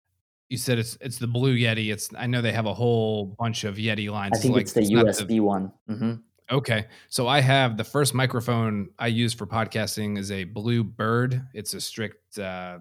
You 0.50 0.57
said 0.57 0.77
it's 0.77 0.98
it's 1.01 1.17
the 1.17 1.27
Blue 1.27 1.55
Yeti. 1.55 1.91
It's 1.91 2.10
I 2.15 2.27
know 2.27 2.41
they 2.41 2.51
have 2.51 2.65
a 2.67 2.74
whole 2.74 3.36
bunch 3.39 3.63
of 3.63 3.77
Yeti 3.77 4.12
lines. 4.12 4.38
I 4.38 4.41
think 4.41 4.57
it's, 4.57 4.75
like, 4.75 4.83
it's 4.83 4.91
the 4.91 5.00
it's 5.00 5.22
USB 5.22 5.27
the, 5.27 5.39
one. 5.39 5.72
Mm-hmm. 5.89 6.13
Okay, 6.51 6.86
so 7.07 7.27
I 7.27 7.41
have 7.41 7.77
the 7.77 7.83
first 7.83 8.13
microphone 8.13 8.89
I 9.00 9.07
use 9.07 9.33
for 9.33 9.48
podcasting 9.48 10.17
is 10.19 10.31
a 10.31 10.43
Blue 10.43 10.83
Bird. 10.83 11.41
It's 11.53 11.74
a 11.74 11.81
strict 11.81 12.38
uh, 12.38 12.79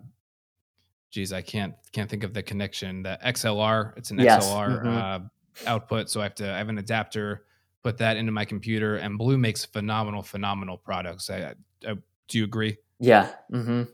geez, 1.10 1.32
I 1.32 1.42
can't 1.42 1.74
can't 1.92 2.10
think 2.10 2.24
of 2.24 2.34
the 2.34 2.42
connection. 2.42 3.02
The 3.04 3.18
XLR, 3.24 3.96
it's 3.96 4.10
an 4.10 4.18
Yes. 4.18 4.44
XLR 4.44 4.82
Mhm. 4.82 4.96
uh, 4.96 5.20
output, 5.66 6.10
so 6.10 6.20
I 6.20 6.24
have 6.24 6.34
to 6.36 6.52
I 6.52 6.58
have 6.58 6.68
an 6.68 6.78
adapter, 6.78 7.44
put 7.82 7.98
that 7.98 8.16
into 8.16 8.32
my 8.32 8.44
computer, 8.44 8.96
and 8.96 9.18
Blue 9.18 9.38
makes 9.38 9.64
phenomenal, 9.64 10.22
phenomenal 10.22 10.78
products. 10.78 11.30
I, 11.30 11.54
I, 11.86 11.94
do 12.28 12.38
you 12.38 12.44
agree? 12.44 12.78
Yeah. 12.98 13.32
hmm 13.50 13.84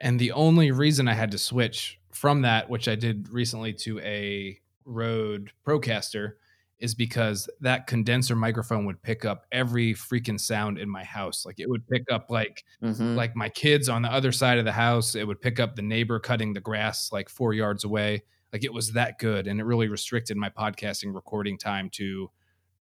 And 0.00 0.18
the 0.18 0.32
only 0.32 0.70
reason 0.70 1.08
I 1.08 1.14
had 1.14 1.30
to 1.32 1.38
switch 1.38 2.00
from 2.12 2.42
that, 2.42 2.68
which 2.68 2.88
I 2.88 2.94
did 2.94 3.28
recently, 3.28 3.72
to 3.74 4.00
a 4.00 4.58
Rode 4.84 5.52
Procaster, 5.66 6.34
is 6.78 6.94
because 6.94 7.48
that 7.60 7.86
condenser 7.86 8.34
microphone 8.34 8.86
would 8.86 9.02
pick 9.02 9.24
up 9.24 9.46
every 9.52 9.92
freaking 9.94 10.40
sound 10.40 10.78
in 10.78 10.88
my 10.88 11.04
house. 11.04 11.44
Like 11.44 11.60
it 11.60 11.68
would 11.68 11.86
pick 11.88 12.10
up 12.10 12.30
like 12.30 12.64
hmm 12.80 13.16
like 13.16 13.36
my 13.36 13.48
kids 13.50 13.88
on 13.88 14.02
the 14.02 14.12
other 14.12 14.32
side 14.32 14.58
of 14.58 14.64
the 14.64 14.72
house. 14.72 15.14
It 15.14 15.26
would 15.26 15.40
pick 15.40 15.60
up 15.60 15.76
the 15.76 15.82
neighbor 15.82 16.18
cutting 16.18 16.54
the 16.54 16.60
grass 16.60 17.12
like 17.12 17.28
four 17.28 17.52
yards 17.52 17.84
away. 17.84 18.22
Like 18.52 18.64
it 18.64 18.72
was 18.72 18.92
that 18.92 19.18
good, 19.18 19.46
and 19.46 19.60
it 19.60 19.64
really 19.64 19.88
restricted 19.88 20.36
my 20.36 20.50
podcasting 20.50 21.14
recording 21.14 21.58
time 21.58 21.90
to 21.90 22.30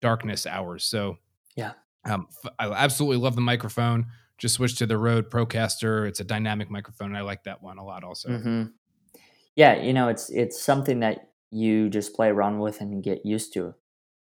darkness 0.02 0.46
hours. 0.46 0.84
So 0.84 1.18
Yeah. 1.56 1.74
um, 2.06 2.28
I 2.60 2.68
absolutely 2.72 3.18
love 3.18 3.36
the 3.36 3.42
microphone. 3.42 4.08
Just 4.38 4.56
switched 4.56 4.78
to 4.80 4.86
the 4.86 4.98
Rode 4.98 5.30
Procaster. 5.32 6.08
It's 6.08 6.20
a 6.20 6.24
dynamic 6.26 6.70
microphone. 6.70 7.08
And 7.08 7.18
I 7.18 7.22
like 7.22 7.46
that 7.46 7.64
one 7.64 7.78
a 7.78 7.86
lot. 7.86 8.04
Also, 8.04 8.38
hmm 8.38 8.64
Yeah, 9.56 9.82
you 9.82 9.94
know, 9.94 10.10
it's 10.10 10.30
it's 10.30 10.62
something 10.62 11.00
that 11.00 11.30
you 11.52 11.90
just 11.90 12.14
play 12.14 12.28
around 12.28 12.60
with 12.60 12.82
and 12.82 13.02
get 13.04 13.26
used 13.26 13.54
to. 13.54 13.76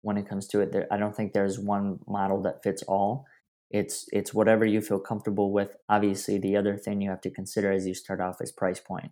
When 0.01 0.17
it 0.17 0.29
comes 0.29 0.47
to 0.49 0.61
it, 0.61 0.71
there, 0.71 0.87
I 0.91 0.97
don't 0.97 1.15
think 1.15 1.33
there's 1.33 1.57
one 1.59 1.99
model 2.07 2.41
that 2.43 2.61
fits 2.63 2.83
all. 2.83 3.25
It's 3.71 4.07
it's 4.13 4.33
whatever 4.33 4.63
you 4.65 4.79
feel 4.79 4.99
comfortable 4.99 5.51
with. 5.51 5.75
Obviously, 5.89 6.37
the 6.37 6.55
other 6.55 6.77
thing 6.77 7.01
you 7.01 7.09
have 7.09 7.21
to 7.21 7.31
consider 7.31 7.71
as 7.71 7.87
you 7.87 7.95
start 7.95 8.21
off 8.21 8.39
is 8.39 8.51
price 8.51 8.79
point. 8.79 9.11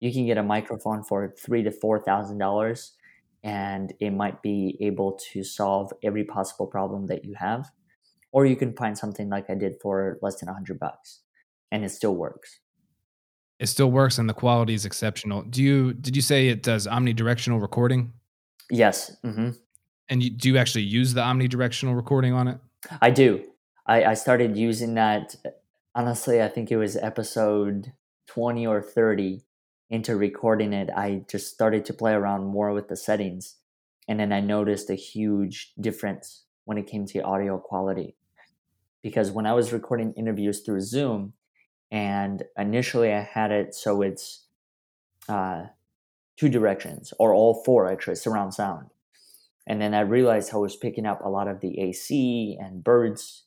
You 0.00 0.12
can 0.12 0.26
get 0.26 0.38
a 0.38 0.42
microphone 0.42 1.02
for 1.02 1.34
three 1.38 1.62
to 1.62 1.70
four 1.70 1.98
thousand 1.98 2.38
dollars, 2.38 2.92
and 3.42 3.92
it 4.00 4.10
might 4.10 4.42
be 4.42 4.76
able 4.80 5.18
to 5.32 5.42
solve 5.42 5.92
every 6.02 6.24
possible 6.24 6.66
problem 6.66 7.06
that 7.06 7.24
you 7.24 7.34
have, 7.34 7.66
or 8.32 8.46
you 8.46 8.56
can 8.56 8.74
find 8.74 8.96
something 8.96 9.28
like 9.28 9.50
I 9.50 9.54
did 9.54 9.74
for 9.82 10.18
less 10.22 10.40
than 10.40 10.48
a 10.48 10.52
hundred 10.54 10.78
bucks, 10.78 11.20
and 11.72 11.84
it 11.84 11.90
still 11.90 12.14
works. 12.14 12.60
it 13.58 13.66
still 13.66 13.90
works, 13.90 14.18
and 14.18 14.28
the 14.28 14.34
quality 14.34 14.74
is 14.74 14.84
exceptional. 14.84 15.42
Do 15.42 15.62
you 15.62 15.92
did 15.94 16.14
you 16.14 16.22
say 16.22 16.48
it 16.48 16.62
does 16.62 16.86
omnidirectional 16.86 17.60
recording? 17.60 18.12
Yes. 18.70 19.16
mm-hmm. 19.24 19.50
And 20.10 20.22
you, 20.22 20.30
do 20.30 20.48
you 20.48 20.58
actually 20.58 20.84
use 20.84 21.14
the 21.14 21.20
omnidirectional 21.22 21.96
recording 21.96 22.32
on 22.32 22.48
it? 22.48 22.58
I 23.02 23.10
do. 23.10 23.44
I, 23.86 24.04
I 24.04 24.14
started 24.14 24.56
using 24.56 24.94
that. 24.94 25.34
Honestly, 25.94 26.42
I 26.42 26.48
think 26.48 26.70
it 26.70 26.76
was 26.76 26.96
episode 26.96 27.92
20 28.28 28.66
or 28.66 28.80
30 28.80 29.42
into 29.90 30.16
recording 30.16 30.72
it. 30.72 30.90
I 30.94 31.22
just 31.28 31.52
started 31.52 31.84
to 31.86 31.94
play 31.94 32.12
around 32.12 32.46
more 32.46 32.72
with 32.72 32.88
the 32.88 32.96
settings. 32.96 33.56
And 34.06 34.20
then 34.20 34.32
I 34.32 34.40
noticed 34.40 34.90
a 34.90 34.94
huge 34.94 35.72
difference 35.80 36.44
when 36.64 36.78
it 36.78 36.86
came 36.86 37.06
to 37.06 37.20
audio 37.20 37.58
quality. 37.58 38.16
Because 39.02 39.30
when 39.30 39.46
I 39.46 39.54
was 39.54 39.72
recording 39.72 40.12
interviews 40.14 40.60
through 40.60 40.80
Zoom, 40.80 41.34
and 41.90 42.42
initially 42.56 43.12
I 43.12 43.20
had 43.20 43.50
it 43.50 43.74
so 43.74 44.02
it's 44.02 44.44
uh, 45.28 45.64
two 46.36 46.48
directions 46.48 47.12
or 47.18 47.34
all 47.34 47.62
four 47.64 47.90
actually 47.90 48.16
surround 48.16 48.54
sound. 48.54 48.88
And 49.66 49.80
then 49.80 49.94
I 49.94 50.00
realized 50.00 50.52
I 50.52 50.58
was 50.58 50.76
picking 50.76 51.06
up 51.06 51.22
a 51.22 51.28
lot 51.28 51.48
of 51.48 51.60
the 51.60 51.78
AC 51.80 52.58
and 52.60 52.82
birds 52.82 53.44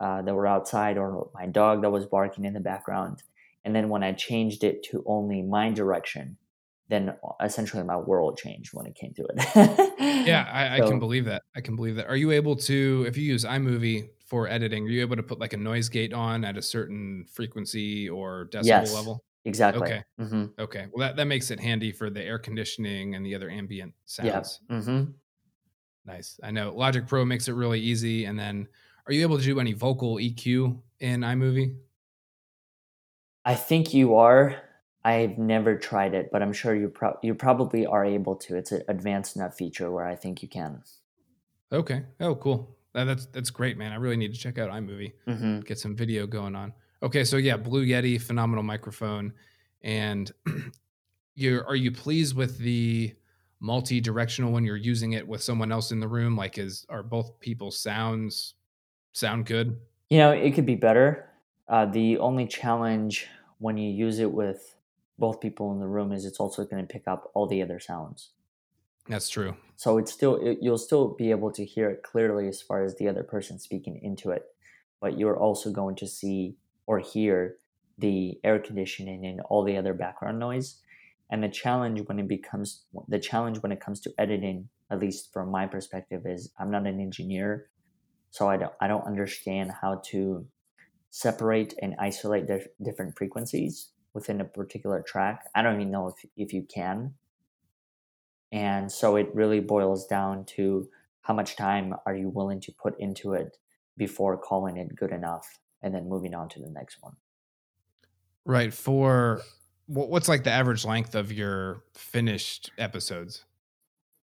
uh, 0.00 0.22
that 0.22 0.34
were 0.34 0.46
outside 0.46 0.96
or 0.96 1.30
my 1.34 1.46
dog 1.46 1.82
that 1.82 1.90
was 1.90 2.06
barking 2.06 2.44
in 2.44 2.52
the 2.52 2.60
background. 2.60 3.22
And 3.64 3.74
then 3.76 3.88
when 3.88 4.02
I 4.02 4.12
changed 4.12 4.64
it 4.64 4.82
to 4.84 5.02
only 5.06 5.42
my 5.42 5.70
direction, 5.70 6.36
then 6.88 7.14
essentially 7.42 7.82
my 7.84 7.96
world 7.96 8.36
changed 8.38 8.70
when 8.72 8.86
it 8.86 8.94
came 8.96 9.12
to 9.14 9.22
it. 9.24 10.26
Yeah, 10.26 10.48
I, 10.52 10.76
I 10.76 10.78
So- 10.78 10.88
can 10.88 10.98
believe 10.98 11.24
that. 11.26 11.42
I 11.54 11.60
can 11.60 11.76
believe 11.76 11.96
that. 11.96 12.06
Are 12.06 12.16
you 12.16 12.30
able 12.32 12.56
to, 12.56 13.04
if 13.06 13.16
you 13.16 13.24
use 13.24 13.44
iMovie 13.44 14.08
for 14.26 14.48
editing, 14.48 14.84
are 14.86 14.90
you 14.90 15.00
able 15.00 15.16
to 15.16 15.22
put 15.22 15.38
like 15.38 15.52
a 15.52 15.56
noise 15.56 15.88
gate 15.88 16.12
on 16.12 16.44
at 16.44 16.56
a 16.56 16.62
certain 16.62 17.26
frequency 17.32 18.08
or 18.08 18.48
decibel 18.52 18.64
Yes. 18.64 18.94
level? 18.94 19.22
exactly. 19.46 19.82
Okay. 19.82 20.02
hmm 20.18 20.44
Okay. 20.58 20.86
Well, 20.92 21.06
that, 21.06 21.16
that 21.16 21.24
makes 21.26 21.50
it 21.50 21.58
handy 21.60 21.92
for 21.92 22.10
the 22.10 22.22
air 22.22 22.38
conditioning 22.38 23.14
and 23.14 23.24
the 23.24 23.34
other 23.34 23.48
ambient 23.50 23.94
Yeah. 24.22 24.42
sounds. 24.42 24.60
hmm 24.68 25.04
Nice. 26.06 26.40
I 26.42 26.50
know 26.50 26.74
Logic 26.74 27.06
Pro 27.06 27.24
makes 27.24 27.46
it 27.48 27.52
really 27.52 27.80
easy. 27.80 28.24
And 28.24 28.38
then 28.38 28.66
are 29.06 29.12
you 29.12 29.22
able 29.22 29.38
to 29.38 29.44
do 29.44 29.60
any 29.60 29.72
vocal 29.74 30.16
EQ 30.16 30.80
in 31.00 31.20
iMovie? 31.20 31.76
I 33.44 33.54
think 33.54 33.94
you 33.94 34.16
are. 34.16 34.56
I've 35.04 35.38
never 35.38 35.76
tried 35.76 36.14
it, 36.14 36.28
but 36.30 36.42
I'm 36.42 36.52
sure 36.52 36.74
you 36.74 36.88
pro- 36.88 37.18
you 37.22 37.34
probably 37.34 37.86
are 37.86 38.04
able 38.04 38.36
to. 38.36 38.56
It's 38.56 38.72
an 38.72 38.82
advanced 38.88 39.36
enough 39.36 39.56
feature 39.56 39.90
where 39.90 40.04
I 40.06 40.14
think 40.14 40.42
you 40.42 40.48
can. 40.48 40.82
Okay. 41.72 42.04
Oh, 42.20 42.34
cool. 42.34 42.76
That, 42.92 43.04
that's 43.04 43.26
that's 43.26 43.50
great, 43.50 43.78
man. 43.78 43.92
I 43.92 43.96
really 43.96 44.16
need 44.16 44.34
to 44.34 44.40
check 44.40 44.58
out 44.58 44.70
iMovie. 44.70 45.12
hmm 45.26 45.60
get 45.60 45.78
some 45.78 45.96
video 45.96 46.26
going 46.26 46.54
on. 46.54 46.72
Okay, 47.02 47.24
so 47.24 47.38
yeah, 47.38 47.56
Blue 47.56 47.86
Yeti, 47.86 48.20
phenomenal 48.20 48.62
microphone, 48.62 49.32
and 49.82 50.30
you 51.34 51.62
are 51.66 51.76
you 51.76 51.92
pleased 51.92 52.36
with 52.36 52.58
the 52.58 53.14
multi-directional 53.60 54.52
when 54.52 54.64
you're 54.64 54.76
using 54.76 55.12
it 55.12 55.26
with 55.26 55.42
someone 55.42 55.70
else 55.70 55.92
in 55.92 56.00
the 56.00 56.08
room? 56.08 56.36
Like, 56.36 56.58
is 56.58 56.84
are 56.90 57.02
both 57.02 57.40
people's 57.40 57.78
sounds 57.78 58.54
sound 59.12 59.46
good? 59.46 59.78
You 60.10 60.18
know, 60.18 60.32
it 60.32 60.54
could 60.54 60.66
be 60.66 60.74
better. 60.74 61.29
Uh, 61.70 61.86
the 61.86 62.18
only 62.18 62.46
challenge 62.46 63.28
when 63.58 63.78
you 63.78 63.88
use 63.88 64.18
it 64.18 64.32
with 64.32 64.74
both 65.20 65.40
people 65.40 65.72
in 65.72 65.78
the 65.78 65.86
room 65.86 66.10
is 66.10 66.24
it's 66.24 66.40
also 66.40 66.64
going 66.64 66.84
to 66.84 66.92
pick 66.92 67.06
up 67.06 67.30
all 67.32 67.46
the 67.46 67.62
other 67.62 67.78
sounds. 67.78 68.32
That's 69.08 69.28
true. 69.28 69.56
So 69.76 69.96
it's 69.96 70.12
still 70.12 70.36
it, 70.36 70.58
you'll 70.60 70.78
still 70.78 71.14
be 71.14 71.30
able 71.30 71.52
to 71.52 71.64
hear 71.64 71.88
it 71.90 72.02
clearly 72.02 72.48
as 72.48 72.60
far 72.60 72.82
as 72.82 72.96
the 72.96 73.08
other 73.08 73.22
person 73.22 73.58
speaking 73.58 74.00
into 74.02 74.30
it, 74.30 74.42
but 75.00 75.16
you're 75.16 75.38
also 75.38 75.70
going 75.70 75.94
to 75.96 76.08
see 76.08 76.56
or 76.86 76.98
hear 76.98 77.56
the 77.98 78.40
air 78.42 78.58
conditioning 78.58 79.24
and 79.24 79.40
all 79.42 79.62
the 79.62 79.76
other 79.76 79.94
background 79.94 80.38
noise. 80.38 80.80
And 81.30 81.42
the 81.42 81.48
challenge 81.48 82.00
when 82.06 82.18
it 82.18 82.26
becomes 82.26 82.84
the 83.06 83.20
challenge 83.20 83.58
when 83.62 83.70
it 83.70 83.80
comes 83.80 84.00
to 84.00 84.12
editing, 84.18 84.68
at 84.90 84.98
least 84.98 85.32
from 85.32 85.50
my 85.50 85.66
perspective, 85.66 86.22
is 86.26 86.50
I'm 86.58 86.72
not 86.72 86.86
an 86.86 87.00
engineer, 87.00 87.68
so 88.30 88.48
I 88.48 88.56
don't 88.56 88.72
I 88.80 88.88
don't 88.88 89.06
understand 89.06 89.70
how 89.80 90.02
to 90.06 90.46
separate 91.10 91.74
and 91.82 91.94
isolate 91.98 92.46
dif- 92.46 92.68
different 92.82 93.16
frequencies 93.16 93.90
within 94.14 94.40
a 94.40 94.44
particular 94.44 95.02
track. 95.02 95.48
I 95.54 95.62
don't 95.62 95.80
even 95.80 95.90
know 95.90 96.08
if 96.08 96.30
if 96.36 96.52
you 96.52 96.62
can. 96.62 97.14
And 98.52 98.90
so 98.90 99.16
it 99.16 99.28
really 99.34 99.60
boils 99.60 100.06
down 100.06 100.44
to 100.56 100.88
how 101.22 101.34
much 101.34 101.56
time 101.56 101.94
are 102.06 102.14
you 102.14 102.28
willing 102.28 102.60
to 102.62 102.72
put 102.72 102.98
into 102.98 103.34
it 103.34 103.56
before 103.96 104.36
calling 104.36 104.76
it 104.76 104.96
good 104.96 105.12
enough 105.12 105.58
and 105.82 105.94
then 105.94 106.08
moving 106.08 106.34
on 106.34 106.48
to 106.48 106.60
the 106.60 106.70
next 106.70 106.98
one. 107.00 107.14
Right. 108.44 108.72
For 108.72 109.42
what's 109.86 110.28
like 110.28 110.44
the 110.44 110.50
average 110.50 110.84
length 110.84 111.14
of 111.14 111.30
your 111.30 111.84
finished 111.94 112.70
episodes? 112.78 113.44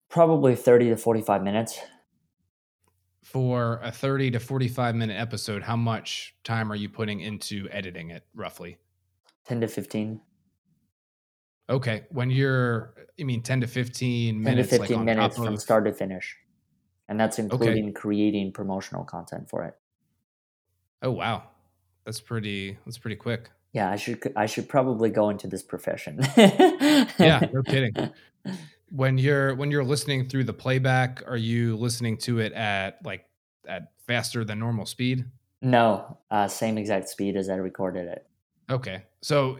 Probably 0.09 0.55
30 0.55 0.89
to 0.89 0.97
45 0.97 1.43
minutes. 1.43 1.79
For 3.23 3.79
a 3.83 3.91
30 3.91 4.31
to 4.31 4.39
45 4.39 4.95
minute 4.95 5.19
episode, 5.19 5.61
how 5.63 5.75
much 5.75 6.35
time 6.43 6.71
are 6.71 6.75
you 6.75 6.89
putting 6.89 7.21
into 7.21 7.67
editing 7.71 8.09
it 8.09 8.25
roughly? 8.35 8.77
10 9.45 9.61
to 9.61 9.67
15 9.67 10.19
Okay. 11.69 12.03
When 12.09 12.29
you're, 12.29 12.93
I 13.19 13.23
mean, 13.23 13.41
10 13.43 13.61
to 13.61 13.67
15 13.67 14.35
10 14.35 14.43
minutes, 14.43 14.69
to 14.69 14.79
15 14.79 14.97
on 14.97 15.05
minutes 15.05 15.37
from 15.37 15.47
of, 15.53 15.61
start 15.61 15.85
to 15.85 15.93
finish 15.93 16.35
and 17.07 17.19
that's 17.19 17.39
including 17.39 17.93
creating 17.93 18.51
promotional 18.53 19.03
content 19.03 19.49
for 19.49 19.65
it 19.65 19.75
oh, 21.03 21.11
wow. 21.11 21.43
That's 22.05 22.19
pretty, 22.19 22.77
that's 22.85 22.97
pretty 22.97 23.15
quick. 23.15 23.49
yeah 23.73 23.89
i 23.91 23.95
should 23.95 24.19
i 24.35 24.45
should 24.47 24.67
probably 24.67 25.09
go 25.09 25.29
into 25.29 25.47
this 25.47 25.63
profession 25.63 26.19
Yeah, 26.37 27.47
no 27.53 27.61
kidding. 27.65 27.93
When 28.91 29.17
you're, 29.17 29.55
when 29.55 29.71
you're 29.71 29.83
listening 29.83 30.27
through 30.29 30.43
the 30.43 30.53
playback, 30.53 31.23
are 31.25 31.37
you 31.37 31.75
listening 31.77 32.17
to 32.19 32.39
it 32.39 32.53
at 32.53 32.99
like, 33.03 33.25
at 33.67 33.91
faster 34.07 34.43
than 34.43 34.59
normal 34.59 34.85
speed? 34.85 35.25
no 35.63 36.17
uh, 36.31 36.47
same 36.47 36.75
exact 36.79 37.07
speed 37.07 37.35
as 37.35 37.47
i 37.47 37.53
recorded 37.55 38.07
it 38.07 38.25
Okay. 38.71 39.03
So 39.21 39.59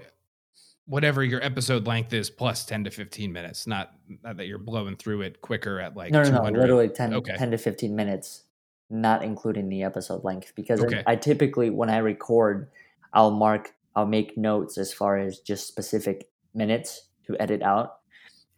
whatever 0.86 1.24
your 1.24 1.44
episode 1.44 1.86
length 1.86 2.14
is 2.14 2.30
plus 2.30 2.66
10 2.66 2.86
to 2.86 2.90
15 2.90 3.32
minutes, 3.32 3.68
not, 3.68 3.94
not 4.24 4.38
that 4.38 4.48
you're 4.48 4.58
blowing 4.58 4.96
through 4.96 5.22
it 5.22 5.42
quicker 5.42 5.80
at 5.80 5.96
like 5.96 6.12
no 6.12 6.24
no 6.24 6.50
no 6.50 6.60
literally 6.60 6.90
10, 6.90 7.14
Okay. 7.14 7.36
10 7.38 7.52
to 7.52 7.58
15 7.58 7.96
minutes 7.96 8.44
not 8.90 9.24
including 9.24 9.70
the 9.70 9.84
episode 9.84 10.24
length 10.24 10.54
because 10.56 10.84
I- 10.84 11.04
I, 11.08 11.16
typically 11.16 11.70
when 11.70 11.90
i 11.90 11.98
record 11.98 12.70
i'll 13.14 13.32
mark 13.32 13.74
i'll 13.96 14.06
make 14.06 14.38
notes 14.38 14.78
as 14.78 14.92
far 14.92 15.18
as 15.18 15.40
just 15.40 15.68
specific 15.68 16.30
minutes 16.54 17.08
to 17.28 17.38
edit 17.40 17.62
out 17.62 18.00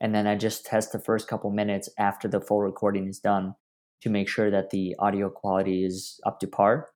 and 0.03 0.13
then 0.13 0.27
i 0.27 0.35
just 0.35 0.65
test 0.65 0.91
the 0.91 0.99
first 0.99 1.27
couple 1.27 1.49
minutes 1.51 1.89
after 1.97 2.27
the 2.27 2.41
full 2.41 2.61
recording 2.61 3.07
is 3.07 3.19
done 3.19 3.55
to 4.01 4.09
make 4.09 4.29
sure 4.29 4.51
that 4.51 4.69
the 4.69 4.95
audio 4.99 5.29
quality 5.31 5.85
is 5.85 6.19
up 6.27 6.39
to 6.39 6.47
par 6.47 6.89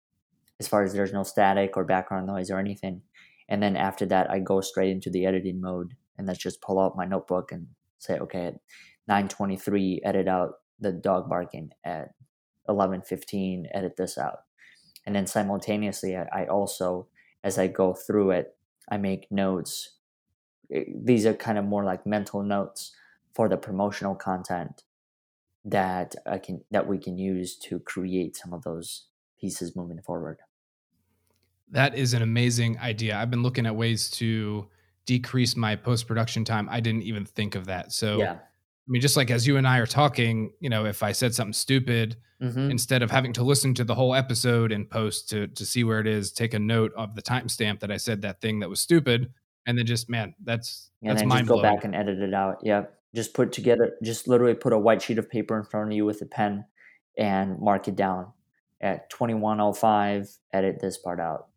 as 0.59 0.67
far 0.67 0.83
as 0.83 0.93
there's 0.93 1.13
no 1.13 1.23
static 1.23 1.77
or 1.77 1.85
background 1.85 2.27
noise 2.27 2.51
or 2.51 2.59
anything 2.59 3.01
And 3.49 3.63
then 3.63 3.77
after 3.77 4.05
that, 4.07 4.29
I 4.29 4.39
go 4.39 4.61
straight 4.61 4.91
into 4.91 5.09
the 5.09 5.25
editing 5.25 5.61
mode 5.61 5.95
and 6.17 6.27
that's 6.27 6.39
just 6.39 6.61
pull 6.61 6.79
out 6.79 6.97
my 6.97 7.05
notebook 7.05 7.51
and 7.51 7.67
say, 7.99 8.17
okay, 8.19 8.47
at 8.47 8.55
923, 9.07 10.01
edit 10.03 10.27
out 10.27 10.55
the 10.79 10.91
dog 10.91 11.29
barking 11.29 11.71
at 11.85 12.13
1115, 12.65 13.67
edit 13.73 13.95
this 13.97 14.17
out. 14.17 14.39
And 15.05 15.15
then 15.15 15.27
simultaneously, 15.27 16.17
I, 16.17 16.27
I 16.33 16.47
also, 16.47 17.07
as 17.43 17.57
I 17.57 17.67
go 17.67 17.93
through 17.93 18.31
it, 18.31 18.55
I 18.91 18.97
make 18.97 19.31
notes. 19.31 19.96
Eh, 20.73 20.83
these 20.95 21.25
are 21.25 21.33
kind 21.33 21.57
of 21.57 21.65
more 21.65 21.83
like 21.83 22.05
mental 22.05 22.43
notes 22.43 22.93
for 23.33 23.47
the 23.47 23.57
promotional 23.57 24.15
content 24.15 24.83
that 25.65 26.15
I 26.25 26.37
can 26.37 26.63
that 26.71 26.87
we 26.87 26.97
can 26.97 27.17
use 27.17 27.57
to 27.57 27.79
create 27.79 28.35
some 28.37 28.53
of 28.53 28.63
those 28.63 29.07
pieces 29.39 29.75
moving 29.75 30.01
forward. 30.01 30.39
That 31.71 31.95
is 31.95 32.13
an 32.13 32.21
amazing 32.21 32.79
idea. 32.79 33.17
I've 33.17 33.29
been 33.29 33.43
looking 33.43 33.65
at 33.65 33.75
ways 33.75 34.09
to 34.11 34.69
decrease 35.05 35.55
my 35.55 35.75
post 35.75 36.07
production 36.07 36.45
time. 36.45 36.69
I 36.69 36.79
didn't 36.79 37.03
even 37.03 37.25
think 37.25 37.55
of 37.55 37.65
that. 37.65 37.91
So, 37.91 38.17
yeah. 38.17 38.33
I 38.33 38.89
mean, 38.89 39.01
just 39.01 39.17
like 39.17 39.29
as 39.29 39.45
you 39.45 39.57
and 39.57 39.67
I 39.67 39.79
are 39.79 39.85
talking, 39.85 40.53
you 40.61 40.69
know, 40.69 40.85
if 40.85 41.03
I 41.03 41.11
said 41.11 41.35
something 41.35 41.51
stupid, 41.51 42.15
mm-hmm. 42.41 42.71
instead 42.71 43.03
of 43.03 43.11
having 43.11 43.33
to 43.33 43.43
listen 43.43 43.73
to 43.73 43.83
the 43.83 43.95
whole 43.95 44.15
episode 44.15 44.71
and 44.71 44.89
post 44.89 45.29
to 45.29 45.47
to 45.47 45.65
see 45.65 45.83
where 45.83 45.99
it 45.99 46.07
is, 46.07 46.31
take 46.31 46.53
a 46.53 46.59
note 46.59 46.93
of 46.95 47.15
the 47.15 47.21
timestamp 47.21 47.81
that 47.81 47.91
I 47.91 47.97
said 47.97 48.21
that 48.21 48.39
thing 48.39 48.59
that 48.59 48.69
was 48.69 48.79
stupid, 48.79 49.33
and 49.67 49.77
then 49.77 49.85
just 49.85 50.09
man, 50.09 50.33
that's 50.43 50.89
and 51.03 51.11
that's 51.11 51.21
then 51.21 51.29
just 51.29 51.45
go 51.45 51.61
back 51.61 51.83
and 51.83 51.93
edit 51.93 52.19
it 52.19 52.33
out. 52.33 52.59
Yeah, 52.63 52.85
just 53.13 53.33
put 53.33 53.51
together, 53.51 53.91
just 54.01 54.27
literally 54.27 54.55
put 54.55 54.73
a 54.73 54.79
white 54.79 55.01
sheet 55.01 55.19
of 55.19 55.29
paper 55.29 55.57
in 55.57 55.65
front 55.65 55.91
of 55.91 55.95
you 55.95 56.05
with 56.05 56.21
a 56.21 56.25
pen 56.25 56.65
and 57.17 57.59
mark 57.59 57.87
it 57.87 57.95
down. 57.95 58.31
At 58.79 59.09
2105 59.09 60.29
edit 60.53 60.77
this 60.79 60.97
part 60.97 61.19
out. 61.19 61.47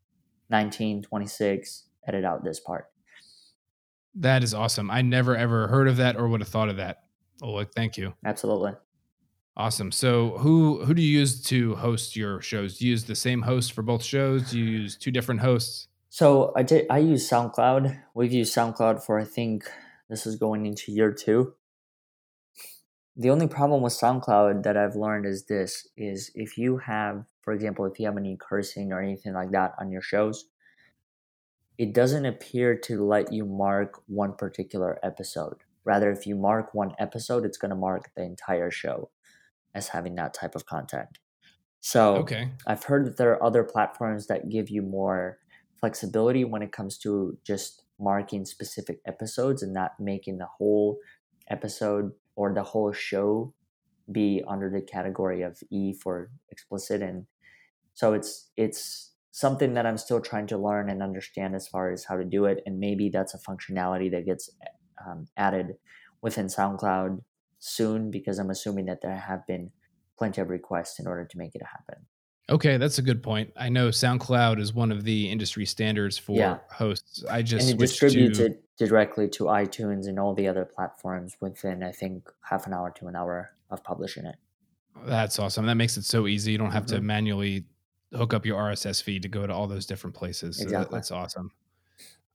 1926 0.48 1.84
edit 2.08 2.24
out 2.24 2.42
this 2.42 2.58
part. 2.58 2.86
That 4.16 4.42
is 4.42 4.52
awesome. 4.52 4.90
I 4.90 5.02
never 5.02 5.36
ever 5.36 5.68
heard 5.68 5.86
of 5.86 5.98
that 5.98 6.16
or 6.16 6.28
would 6.28 6.40
have 6.40 6.48
thought 6.48 6.68
of 6.68 6.76
that. 6.78 7.04
Oh 7.42 7.62
thank 7.64 7.96
you. 7.96 8.14
Absolutely. 8.24 8.72
Awesome. 9.56 9.92
So 9.92 10.38
who 10.38 10.84
who 10.84 10.94
do 10.94 11.02
you 11.02 11.18
use 11.18 11.42
to 11.44 11.76
host 11.76 12.16
your 12.16 12.40
shows? 12.40 12.78
Do 12.78 12.86
you 12.86 12.90
use 12.92 13.04
the 13.04 13.14
same 13.14 13.42
host 13.42 13.72
for 13.72 13.82
both 13.82 14.02
shows? 14.02 14.50
Do 14.50 14.58
you 14.58 14.64
use 14.64 14.96
two 14.96 15.10
different 15.10 15.42
hosts 15.42 15.88
so 16.10 16.52
i 16.54 16.62
did 16.62 16.86
i 16.90 16.98
use 16.98 17.28
soundcloud 17.28 17.98
we've 18.14 18.32
used 18.32 18.54
soundcloud 18.54 19.02
for 19.02 19.18
i 19.18 19.24
think 19.24 19.64
this 20.10 20.26
is 20.26 20.34
going 20.34 20.66
into 20.66 20.92
year 20.92 21.12
two. 21.12 21.54
The 23.16 23.30
only 23.30 23.46
problem 23.46 23.80
with 23.80 23.92
SoundCloud 23.92 24.64
that 24.64 24.76
I've 24.76 24.96
learned 24.96 25.24
is 25.24 25.44
this 25.44 25.86
is 25.96 26.32
if 26.34 26.58
you 26.58 26.78
have, 26.78 27.26
for 27.42 27.52
example, 27.52 27.84
if 27.84 27.98
you 27.98 28.06
have 28.06 28.16
any 28.16 28.36
cursing 28.38 28.92
or 28.92 29.00
anything 29.00 29.34
like 29.34 29.52
that 29.52 29.74
on 29.78 29.92
your 29.92 30.02
shows, 30.02 30.46
it 31.78 31.94
doesn't 31.94 32.26
appear 32.26 32.76
to 32.76 33.04
let 33.04 33.32
you 33.32 33.46
mark 33.46 34.02
one 34.06 34.34
particular 34.34 34.98
episode. 35.02 35.58
Rather, 35.84 36.10
if 36.10 36.26
you 36.26 36.34
mark 36.34 36.74
one 36.74 36.92
episode, 36.98 37.44
it's 37.44 37.56
going 37.56 37.70
to 37.70 37.76
mark 37.76 38.10
the 38.16 38.22
entire 38.22 38.70
show 38.70 39.10
as 39.74 39.88
having 39.88 40.16
that 40.16 40.34
type 40.34 40.54
of 40.54 40.66
content. 40.66 41.18
So 41.80 42.16
okay. 42.16 42.50
I've 42.66 42.84
heard 42.84 43.06
that 43.06 43.16
there 43.16 43.30
are 43.30 43.42
other 43.42 43.64
platforms 43.64 44.26
that 44.26 44.48
give 44.48 44.70
you 44.70 44.82
more 44.82 45.38
flexibility 45.80 46.44
when 46.44 46.62
it 46.62 46.72
comes 46.72 46.98
to 46.98 47.38
just 47.44 47.82
marking 47.98 48.44
specific 48.44 49.00
episodes 49.06 49.62
and 49.62 49.72
not 49.72 49.92
making 49.98 50.38
the 50.38 50.48
whole 50.58 50.98
episode 51.48 52.12
or 52.36 52.54
the 52.54 52.62
whole 52.62 52.92
show 52.92 53.52
be 54.10 54.42
under 54.48 54.70
the 54.70 54.80
category 54.80 55.42
of 55.42 55.58
E 55.70 55.92
for 55.92 56.30
explicit 56.50 57.02
and 57.02 57.26
so 57.94 58.12
it's 58.12 58.50
it's 58.56 59.12
something 59.32 59.74
that 59.74 59.86
I'm 59.86 59.98
still 59.98 60.20
trying 60.20 60.46
to 60.48 60.58
learn 60.58 60.90
and 60.90 61.02
understand 61.02 61.54
as 61.54 61.68
far 61.68 61.92
as 61.92 62.04
how 62.04 62.16
to 62.16 62.24
do 62.24 62.46
it 62.46 62.62
and 62.66 62.80
maybe 62.80 63.08
that's 63.08 63.34
a 63.34 63.38
functionality 63.38 64.10
that 64.10 64.26
gets 64.26 64.50
um, 65.06 65.28
added 65.36 65.74
within 66.22 66.46
SoundCloud 66.46 67.20
soon 67.58 68.10
because 68.10 68.38
I'm 68.38 68.50
assuming 68.50 68.86
that 68.86 69.02
there 69.02 69.16
have 69.16 69.46
been 69.46 69.70
plenty 70.18 70.40
of 70.40 70.48
requests 70.48 70.98
in 70.98 71.06
order 71.06 71.24
to 71.24 71.38
make 71.38 71.54
it 71.54 71.62
happen. 71.62 72.06
Okay, 72.50 72.76
that's 72.76 72.98
a 72.98 73.02
good 73.02 73.22
point. 73.22 73.52
I 73.56 73.68
know 73.68 73.88
SoundCloud 73.88 74.58
is 74.58 74.74
one 74.74 74.90
of 74.90 75.04
the 75.04 75.30
industry 75.30 75.64
standards 75.64 76.18
for 76.18 76.36
yeah. 76.36 76.58
hosts. 76.70 77.24
I 77.30 77.42
just 77.42 77.70
and 77.70 77.80
it 77.80 77.82
distributes 77.82 78.38
to... 78.38 78.46
it 78.46 78.64
directly 78.76 79.28
to 79.28 79.44
iTunes 79.44 80.08
and 80.08 80.18
all 80.18 80.34
the 80.34 80.48
other 80.48 80.64
platforms 80.64 81.36
within 81.40 81.82
I 81.82 81.92
think 81.92 82.28
half 82.42 82.66
an 82.66 82.74
hour 82.74 82.90
to 82.98 83.06
an 83.06 83.14
hour 83.14 83.52
of 83.70 83.84
publishing 83.84 84.26
it. 84.26 84.36
That's 85.04 85.38
awesome. 85.38 85.66
That 85.66 85.76
makes 85.76 85.96
it 85.96 86.04
so 86.04 86.26
easy. 86.26 86.52
You 86.52 86.58
don't 86.58 86.72
have 86.72 86.86
mm-hmm. 86.86 86.96
to 86.96 87.02
manually 87.02 87.64
hook 88.12 88.34
up 88.34 88.44
your 88.44 88.58
RSS 88.58 89.02
feed 89.02 89.22
to 89.22 89.28
go 89.28 89.46
to 89.46 89.52
all 89.52 89.68
those 89.68 89.86
different 89.86 90.16
places. 90.16 90.56
So 90.56 90.64
exactly. 90.64 90.84
That, 90.84 90.90
that's 90.90 91.10
awesome. 91.12 91.50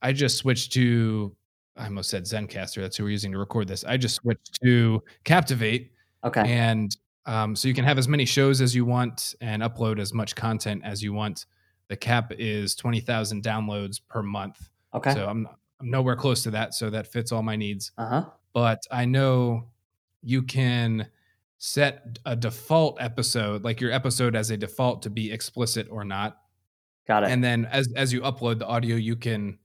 I 0.00 0.12
just 0.12 0.38
switched 0.38 0.72
to 0.72 1.36
I 1.76 1.84
almost 1.84 2.10
said 2.10 2.24
Zencastr. 2.24 2.80
That's 2.80 2.96
who 2.96 3.04
we're 3.04 3.10
using 3.10 3.32
to 3.32 3.38
record 3.38 3.68
this. 3.68 3.84
I 3.84 3.96
just 3.96 4.16
switched 4.16 4.58
to 4.62 5.02
Captivate. 5.24 5.92
Okay. 6.24 6.42
And 6.46 6.96
um, 7.26 7.56
so 7.56 7.66
you 7.66 7.74
can 7.74 7.84
have 7.84 7.98
as 7.98 8.06
many 8.06 8.24
shows 8.24 8.60
as 8.60 8.74
you 8.74 8.84
want 8.84 9.34
and 9.40 9.62
upload 9.62 9.98
as 9.98 10.14
much 10.14 10.36
content 10.36 10.82
as 10.84 11.02
you 11.02 11.12
want. 11.12 11.46
The 11.88 11.96
cap 11.96 12.32
is 12.38 12.74
20,000 12.76 13.42
downloads 13.42 14.00
per 14.08 14.22
month. 14.22 14.70
Okay. 14.94 15.12
So 15.12 15.26
I'm, 15.26 15.48
I'm 15.80 15.90
nowhere 15.90 16.16
close 16.16 16.44
to 16.44 16.52
that. 16.52 16.74
So 16.74 16.88
that 16.90 17.08
fits 17.08 17.32
all 17.32 17.42
my 17.42 17.56
needs. 17.56 17.90
Uh-huh. 17.98 18.26
But 18.52 18.84
I 18.90 19.04
know 19.04 19.66
you 20.22 20.42
can 20.42 21.08
set 21.58 22.18
a 22.24 22.36
default 22.36 22.98
episode, 23.00 23.64
like 23.64 23.80
your 23.80 23.90
episode 23.90 24.36
as 24.36 24.50
a 24.50 24.56
default 24.56 25.02
to 25.02 25.10
be 25.10 25.32
explicit 25.32 25.88
or 25.90 26.04
not. 26.04 26.38
Got 27.08 27.24
it. 27.24 27.30
And 27.30 27.42
then 27.42 27.66
as, 27.66 27.88
as 27.96 28.12
you 28.12 28.20
upload 28.20 28.60
the 28.60 28.66
audio, 28.66 28.96
you 28.96 29.16
can 29.16 29.58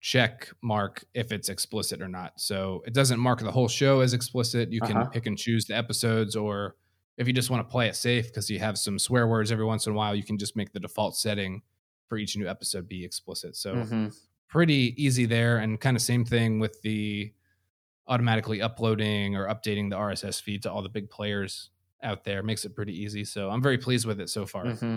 check 0.00 0.48
mark 0.62 1.04
if 1.14 1.32
it's 1.32 1.48
explicit 1.48 2.00
or 2.00 2.08
not. 2.08 2.40
So 2.40 2.82
it 2.86 2.94
doesn't 2.94 3.20
mark 3.20 3.40
the 3.40 3.52
whole 3.52 3.68
show 3.68 4.00
as 4.00 4.12
explicit. 4.14 4.70
You 4.70 4.80
can 4.80 4.96
uh-huh. 4.96 5.10
pick 5.10 5.26
and 5.26 5.36
choose 5.36 5.66
the 5.66 5.76
episodes 5.76 6.36
or 6.36 6.76
if 7.20 7.26
you 7.26 7.34
just 7.34 7.50
want 7.50 7.68
to 7.68 7.70
play 7.70 7.86
it 7.86 7.94
safe 7.94 8.28
because 8.28 8.48
you 8.48 8.58
have 8.58 8.78
some 8.78 8.98
swear 8.98 9.28
words 9.28 9.52
every 9.52 9.66
once 9.66 9.86
in 9.86 9.92
a 9.92 9.94
while, 9.94 10.14
you 10.14 10.24
can 10.24 10.38
just 10.38 10.56
make 10.56 10.72
the 10.72 10.80
default 10.80 11.14
setting 11.14 11.60
for 12.08 12.16
each 12.16 12.34
new 12.34 12.48
episode 12.48 12.88
be 12.88 13.04
explicit. 13.04 13.54
So 13.56 13.74
mm-hmm. 13.74 14.08
pretty 14.48 14.94
easy 14.96 15.26
there. 15.26 15.58
And 15.58 15.78
kind 15.78 15.98
of 15.98 16.02
same 16.02 16.24
thing 16.24 16.60
with 16.60 16.80
the 16.80 17.30
automatically 18.08 18.62
uploading 18.62 19.36
or 19.36 19.48
updating 19.48 19.90
the 19.90 19.96
RSS 19.96 20.40
feed 20.40 20.62
to 20.62 20.72
all 20.72 20.80
the 20.80 20.88
big 20.88 21.10
players 21.10 21.68
out 22.02 22.24
there. 22.24 22.42
Makes 22.42 22.64
it 22.64 22.74
pretty 22.74 22.98
easy. 22.98 23.26
So 23.26 23.50
I'm 23.50 23.62
very 23.62 23.76
pleased 23.76 24.06
with 24.06 24.18
it 24.18 24.30
so 24.30 24.46
far. 24.46 24.64
Mm-hmm. 24.64 24.96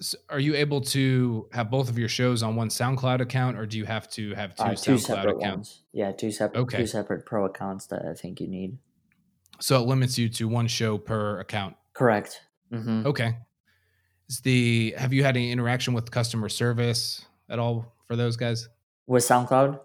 So 0.00 0.16
are 0.28 0.38
you 0.38 0.54
able 0.54 0.80
to 0.82 1.48
have 1.52 1.72
both 1.72 1.90
of 1.90 1.98
your 1.98 2.08
shows 2.08 2.44
on 2.44 2.54
one 2.54 2.68
SoundCloud 2.68 3.20
account, 3.20 3.58
or 3.58 3.66
do 3.66 3.78
you 3.78 3.84
have 3.84 4.08
to 4.10 4.32
have 4.34 4.54
two, 4.54 4.62
uh, 4.62 4.74
two 4.76 4.92
SoundCloud 4.92 5.00
separate 5.00 5.36
accounts? 5.38 5.70
Ones. 5.70 5.82
Yeah, 5.92 6.12
two 6.12 6.30
separate, 6.30 6.60
okay. 6.60 6.78
two 6.78 6.86
separate 6.86 7.26
pro 7.26 7.46
accounts 7.46 7.86
that 7.86 8.04
I 8.04 8.14
think 8.14 8.40
you 8.40 8.46
need. 8.46 8.78
So 9.60 9.82
it 9.82 9.86
limits 9.86 10.18
you 10.18 10.28
to 10.30 10.48
one 10.48 10.68
show 10.68 10.98
per 10.98 11.40
account. 11.40 11.76
Correct. 11.92 12.40
Mm-hmm. 12.72 13.06
Okay. 13.06 13.36
Is 14.28 14.40
the 14.40 14.94
have 14.96 15.12
you 15.12 15.24
had 15.24 15.36
any 15.36 15.50
interaction 15.50 15.94
with 15.94 16.10
customer 16.10 16.48
service 16.48 17.24
at 17.48 17.58
all 17.58 17.94
for 18.06 18.14
those 18.14 18.36
guys? 18.36 18.68
With 19.06 19.24
SoundCloud? 19.24 19.80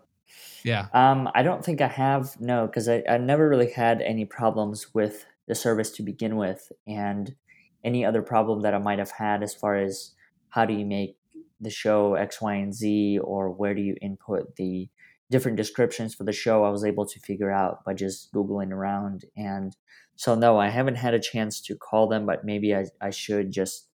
Yeah. 0.64 0.88
Um, 0.94 1.30
I 1.34 1.44
don't 1.44 1.64
think 1.64 1.82
I 1.82 1.88
have. 1.88 2.40
No, 2.40 2.68
because 2.68 2.90
I, 2.90 3.04
I 3.10 3.18
never 3.18 3.48
really 3.48 3.72
had 3.72 4.02
any 4.02 4.26
problems 4.26 4.94
with 4.94 5.26
the 5.48 5.56
service 5.56 5.92
to 5.92 6.04
begin 6.04 6.36
with, 6.38 6.72
and 6.88 7.36
any 7.84 8.06
other 8.06 8.22
problem 8.22 8.62
that 8.62 8.74
I 8.74 8.78
might 8.78 9.00
have 9.00 9.12
had 9.12 9.44
as 9.44 9.54
far 9.54 9.76
as 9.76 10.12
how 10.50 10.66
do 10.66 10.74
you 10.74 10.86
make 10.86 11.18
the 11.60 11.70
show 11.70 12.16
X, 12.16 12.42
Y, 12.42 12.54
and 12.56 12.74
Z, 12.74 13.20
or 13.20 13.50
where 13.50 13.74
do 13.74 13.82
you 13.82 13.96
input 14.02 14.56
the 14.56 14.90
different 15.34 15.58
descriptions 15.58 16.14
for 16.14 16.24
the 16.24 16.32
show 16.32 16.64
I 16.64 16.70
was 16.70 16.86
able 16.86 17.08
to 17.08 17.20
figure 17.20 17.52
out 17.52 17.84
by 17.84 17.96
just 17.96 18.32
Googling 18.32 18.72
around. 18.72 19.26
And 19.36 19.76
so, 20.16 20.36
no, 20.36 20.60
I 20.60 20.70
haven't 20.70 20.96
had 20.96 21.16
a 21.16 21.20
chance 21.20 21.60
to 21.62 21.76
call 21.76 22.08
them, 22.08 22.28
but 22.28 22.46
maybe 22.46 22.76
I, 22.76 22.86
I 23.02 23.10
should 23.10 23.52
just 23.52 23.90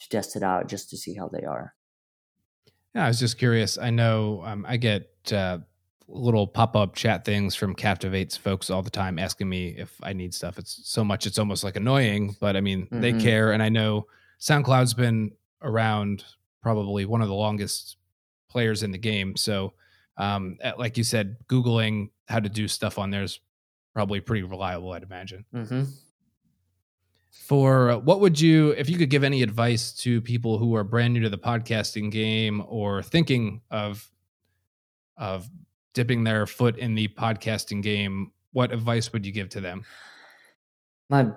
to 0.00 0.08
test 0.08 0.34
it 0.34 0.42
out 0.42 0.66
just 0.66 0.88
to 0.90 0.96
see 0.96 1.14
how 1.14 1.28
they 1.28 1.44
are. 1.44 1.74
Yeah, 2.94 3.04
I 3.04 3.08
was 3.08 3.18
just 3.20 3.36
curious. 3.36 3.76
I 3.76 3.90
know 3.90 4.42
um, 4.46 4.64
I 4.66 4.78
get 4.78 5.10
uh, 5.30 5.58
little 6.08 6.46
pop 6.46 6.74
up 6.74 6.94
chat 6.94 7.26
things 7.26 7.54
from 7.54 7.74
Captivates 7.74 8.34
folks 8.34 8.70
all 8.70 8.82
the 8.82 8.88
time 8.88 9.18
asking 9.18 9.48
me 9.48 9.74
if 9.76 9.94
I 10.02 10.14
need 10.14 10.32
stuff. 10.32 10.58
It's 10.58 10.80
so 10.84 11.04
much, 11.04 11.26
it's 11.26 11.38
almost 11.38 11.64
like 11.64 11.76
annoying, 11.76 12.34
but 12.40 12.56
I 12.56 12.62
mean, 12.62 12.84
mm-hmm. 12.84 13.00
they 13.02 13.12
care. 13.12 13.52
And 13.52 13.62
I 13.62 13.68
know 13.68 14.06
SoundCloud's 14.40 14.94
been 14.94 15.32
around 15.60 16.24
probably 16.62 17.04
one 17.04 17.20
of 17.20 17.28
the 17.28 17.34
longest 17.34 17.98
players 18.48 18.82
in 18.82 18.90
the 18.90 18.98
game. 18.98 19.36
So 19.36 19.74
um, 20.18 20.58
like 20.76 20.98
you 20.98 21.04
said, 21.04 21.36
Googling 21.48 22.10
how 22.28 22.40
to 22.40 22.48
do 22.48 22.68
stuff 22.68 22.98
on 22.98 23.10
there 23.10 23.22
is 23.22 23.40
probably 23.94 24.20
pretty 24.20 24.42
reliable, 24.42 24.92
I'd 24.92 25.02
imagine. 25.02 25.44
Mm-hmm. 25.54 25.84
For 27.30 27.90
uh, 27.90 27.98
what 27.98 28.20
would 28.20 28.38
you, 28.38 28.70
if 28.72 28.90
you 28.90 28.98
could 28.98 29.10
give 29.10 29.24
any 29.24 29.42
advice 29.42 29.92
to 29.98 30.20
people 30.20 30.58
who 30.58 30.74
are 30.76 30.84
brand 30.84 31.14
new 31.14 31.20
to 31.20 31.30
the 31.30 31.38
podcasting 31.38 32.10
game 32.10 32.62
or 32.66 33.02
thinking 33.02 33.62
of 33.70 34.10
of 35.16 35.48
dipping 35.94 36.22
their 36.22 36.46
foot 36.46 36.78
in 36.78 36.94
the 36.94 37.08
podcasting 37.08 37.82
game, 37.82 38.30
what 38.52 38.72
advice 38.72 39.12
would 39.12 39.26
you 39.26 39.32
give 39.32 39.48
to 39.48 39.60
them? 39.60 39.84
My 41.08 41.28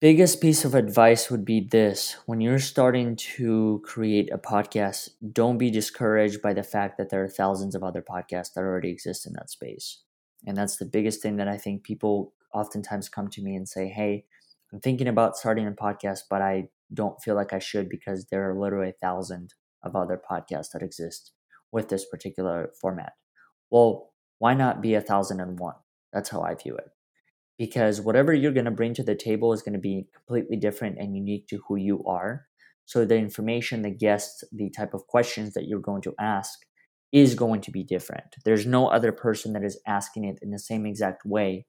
biggest 0.00 0.40
piece 0.40 0.64
of 0.64 0.74
advice 0.74 1.30
would 1.30 1.44
be 1.44 1.60
this 1.60 2.16
when 2.24 2.40
you're 2.40 2.58
starting 2.58 3.14
to 3.16 3.82
create 3.84 4.30
a 4.32 4.38
podcast, 4.38 5.10
don't 5.32 5.58
be 5.58 5.70
discouraged 5.70 6.40
by 6.40 6.54
the 6.54 6.62
fact 6.62 6.96
that 6.96 7.10
there 7.10 7.22
are 7.22 7.28
thousands 7.28 7.74
of 7.74 7.82
other 7.84 8.02
podcasts 8.02 8.54
that 8.54 8.62
already 8.62 8.90
exist 8.90 9.26
in 9.26 9.34
that 9.34 9.50
space. 9.50 10.02
And 10.46 10.56
that's 10.56 10.78
the 10.78 10.86
biggest 10.86 11.20
thing 11.20 11.36
that 11.36 11.48
I 11.48 11.58
think 11.58 11.84
people 11.84 12.32
oftentimes 12.54 13.10
come 13.10 13.28
to 13.28 13.42
me 13.42 13.54
and 13.54 13.68
say, 13.68 13.88
Hey, 13.88 14.24
I'm 14.72 14.80
thinking 14.80 15.08
about 15.08 15.36
starting 15.36 15.66
a 15.66 15.72
podcast, 15.72 16.20
but 16.30 16.40
I 16.40 16.68
don't 16.94 17.20
feel 17.22 17.34
like 17.34 17.52
I 17.52 17.58
should 17.58 17.88
because 17.90 18.26
there 18.26 18.50
are 18.50 18.58
literally 18.58 18.88
a 18.90 19.06
thousand 19.06 19.52
of 19.82 19.94
other 19.94 20.20
podcasts 20.30 20.70
that 20.72 20.82
exist 20.82 21.32
with 21.72 21.88
this 21.90 22.06
particular 22.06 22.72
format. 22.80 23.12
Well, 23.70 24.12
why 24.38 24.54
not 24.54 24.80
be 24.80 24.94
a 24.94 25.00
thousand 25.02 25.40
and 25.40 25.58
one? 25.58 25.76
That's 26.10 26.30
how 26.30 26.40
I 26.40 26.54
view 26.54 26.74
it 26.76 26.90
because 27.60 28.00
whatever 28.00 28.32
you're 28.32 28.52
going 28.52 28.64
to 28.64 28.70
bring 28.70 28.94
to 28.94 29.02
the 29.02 29.14
table 29.14 29.52
is 29.52 29.60
going 29.60 29.74
to 29.74 29.78
be 29.78 30.06
completely 30.16 30.56
different 30.56 30.96
and 30.98 31.14
unique 31.14 31.46
to 31.46 31.60
who 31.68 31.76
you 31.76 32.02
are. 32.06 32.46
So 32.86 33.04
the 33.04 33.18
information, 33.18 33.82
the 33.82 33.90
guests, 33.90 34.42
the 34.50 34.70
type 34.70 34.94
of 34.94 35.06
questions 35.06 35.52
that 35.52 35.66
you're 35.68 35.78
going 35.78 36.00
to 36.02 36.14
ask 36.18 36.58
is 37.12 37.34
going 37.34 37.60
to 37.60 37.70
be 37.70 37.84
different. 37.84 38.34
There's 38.46 38.64
no 38.64 38.88
other 38.88 39.12
person 39.12 39.52
that 39.52 39.62
is 39.62 39.78
asking 39.86 40.24
it 40.24 40.38
in 40.40 40.52
the 40.52 40.58
same 40.58 40.86
exact 40.86 41.26
way. 41.26 41.66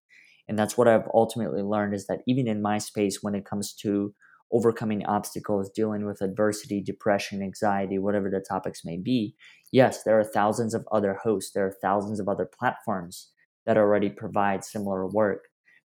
And 0.48 0.58
that's 0.58 0.78
what 0.78 0.88
I've 0.88 1.10
ultimately 1.14 1.62
learned 1.62 1.94
is 1.94 2.08
that 2.08 2.22
even 2.26 2.48
in 2.48 2.62
my 2.62 2.78
space, 2.78 3.20
when 3.22 3.36
it 3.36 3.44
comes 3.46 3.74
to 3.82 4.14
overcoming 4.50 5.06
obstacles, 5.06 5.70
dealing 5.76 6.06
with 6.06 6.22
adversity, 6.22 6.82
depression, 6.82 7.44
anxiety, 7.44 8.00
whatever 8.00 8.30
the 8.30 8.40
topics 8.48 8.86
may 8.86 8.96
be, 8.96 9.36
yes, 9.74 10.04
there 10.04 10.18
are 10.18 10.24
thousands 10.24 10.74
of 10.74 10.88
other 10.90 11.20
hosts, 11.22 11.52
there 11.54 11.66
are 11.66 11.76
thousands 11.82 12.22
of 12.22 12.30
other 12.30 12.50
platforms 12.58 13.28
that 13.66 13.76
already 13.76 14.10
provide 14.10 14.64
similar 14.64 15.06
work. 15.06 15.51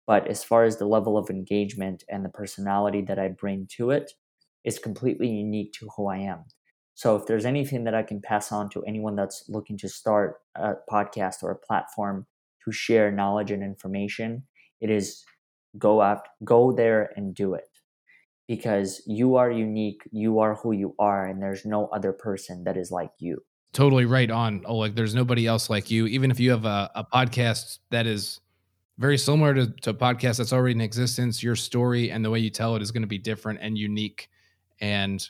But 0.10 0.28
as 0.28 0.44
far 0.44 0.64
as 0.64 0.78
the 0.78 0.88
level 0.88 1.20
of 1.20 1.30
engagement 1.30 2.04
and 2.10 2.26
the 2.26 2.30
personality 2.30 3.04
that 3.04 3.20
I 3.20 3.28
bring 3.28 3.68
to 3.78 3.92
it, 3.92 4.02
it, 4.02 4.12
is 4.66 4.80
completely 4.80 5.30
unique 5.30 5.72
to 5.74 5.88
who 5.96 6.08
I 6.08 6.18
am. 6.18 6.46
So 6.96 7.16
if 7.16 7.28
there's 7.28 7.46
anything 7.46 7.84
that 7.84 7.94
I 7.94 8.02
can 8.02 8.20
pass 8.20 8.52
on 8.52 8.72
to 8.72 8.82
anyone 8.86 9.16
that's 9.16 9.46
looking 9.48 9.78
to 9.78 9.88
start 9.88 10.38
a 10.56 10.74
podcast 10.92 11.44
or 11.44 11.52
a 11.52 11.56
platform 11.56 12.26
to 12.66 12.72
share 12.72 13.12
knowledge 13.12 13.52
and 13.52 13.62
information, 13.62 14.48
it 14.82 14.90
is 14.90 15.24
go 15.78 16.02
out, 16.02 16.28
go 16.44 16.72
there 16.72 17.12
and 17.16 17.36
do 17.36 17.54
it. 17.54 17.70
Because 18.48 19.04
you 19.06 19.36
are 19.36 19.52
unique, 19.52 20.02
you 20.12 20.40
are 20.40 20.56
who 20.56 20.72
you 20.72 20.96
are, 20.98 21.28
and 21.28 21.40
there's 21.40 21.66
no 21.66 21.86
other 21.94 22.14
person 22.14 22.64
that 22.64 22.78
is 22.78 22.90
like 22.90 23.12
you. 23.20 23.44
Totally 23.74 24.06
right 24.06 24.32
on. 24.32 24.64
Oh, 24.66 24.78
like 24.78 24.96
there's 24.96 25.14
nobody 25.14 25.46
else 25.46 25.70
like 25.70 25.92
you. 25.92 26.08
Even 26.08 26.32
if 26.32 26.40
you 26.40 26.50
have 26.50 26.66
a, 26.66 26.90
a 26.96 27.04
podcast 27.04 27.78
that 27.92 28.08
is 28.08 28.40
very 29.00 29.18
similar 29.18 29.54
to, 29.54 29.68
to 29.68 29.92
a 29.92 29.94
podcast 29.94 30.38
that's 30.38 30.52
already 30.52 30.76
in 30.76 30.82
existence. 30.82 31.42
Your 31.42 31.56
story 31.56 32.12
and 32.12 32.24
the 32.24 32.30
way 32.30 32.40
you 32.40 32.50
tell 32.50 32.76
it 32.76 32.82
is 32.82 32.92
going 32.92 33.02
to 33.02 33.08
be 33.08 33.18
different 33.18 33.60
and 33.62 33.78
unique, 33.78 34.30
and 34.82 35.26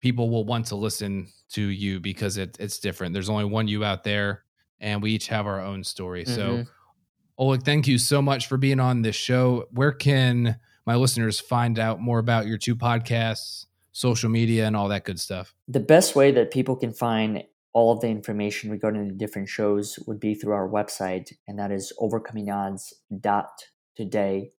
people 0.00 0.30
will 0.30 0.44
want 0.44 0.66
to 0.66 0.76
listen 0.76 1.28
to 1.50 1.62
you 1.62 2.00
because 2.00 2.38
it, 2.38 2.56
it's 2.58 2.78
different. 2.78 3.12
There's 3.12 3.28
only 3.28 3.44
one 3.44 3.68
you 3.68 3.84
out 3.84 4.04
there, 4.04 4.44
and 4.80 5.02
we 5.02 5.12
each 5.12 5.28
have 5.28 5.46
our 5.46 5.60
own 5.60 5.84
story. 5.84 6.24
Mm-hmm. 6.24 6.34
So, 6.34 6.64
Oleg, 7.36 7.62
thank 7.62 7.86
you 7.86 7.98
so 7.98 8.22
much 8.22 8.48
for 8.48 8.56
being 8.56 8.80
on 8.80 9.02
this 9.02 9.16
show. 9.16 9.66
Where 9.70 9.92
can 9.92 10.56
my 10.86 10.94
listeners 10.96 11.38
find 11.38 11.78
out 11.78 12.00
more 12.00 12.18
about 12.18 12.46
your 12.46 12.56
two 12.56 12.74
podcasts, 12.74 13.66
social 13.92 14.30
media, 14.30 14.66
and 14.66 14.74
all 14.74 14.88
that 14.88 15.04
good 15.04 15.20
stuff? 15.20 15.54
The 15.68 15.80
best 15.80 16.16
way 16.16 16.30
that 16.32 16.50
people 16.50 16.74
can 16.74 16.92
find 16.94 17.44
all 17.74 17.92
of 17.92 18.00
the 18.00 18.08
information 18.08 18.70
regarding 18.70 19.08
the 19.08 19.14
different 19.14 19.48
shows 19.48 19.98
would 20.06 20.20
be 20.20 20.34
through 20.34 20.54
our 20.54 20.68
website, 20.68 21.32
and 21.46 21.58
that 21.58 21.72
is 21.72 21.92
overcomingodds.today. 22.00 24.50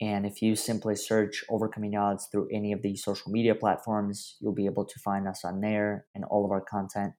And 0.00 0.26
if 0.26 0.42
you 0.42 0.56
simply 0.56 0.94
search 0.94 1.42
Overcoming 1.48 1.96
Odds 1.96 2.28
through 2.30 2.48
any 2.52 2.72
of 2.72 2.82
the 2.82 2.96
social 2.96 3.32
media 3.32 3.54
platforms, 3.54 4.36
you'll 4.40 4.52
be 4.52 4.66
able 4.66 4.84
to 4.84 4.98
find 4.98 5.26
us 5.26 5.42
on 5.44 5.62
there 5.62 6.04
and 6.14 6.22
all 6.24 6.44
of 6.44 6.50
our 6.50 6.60
content. 6.60 7.14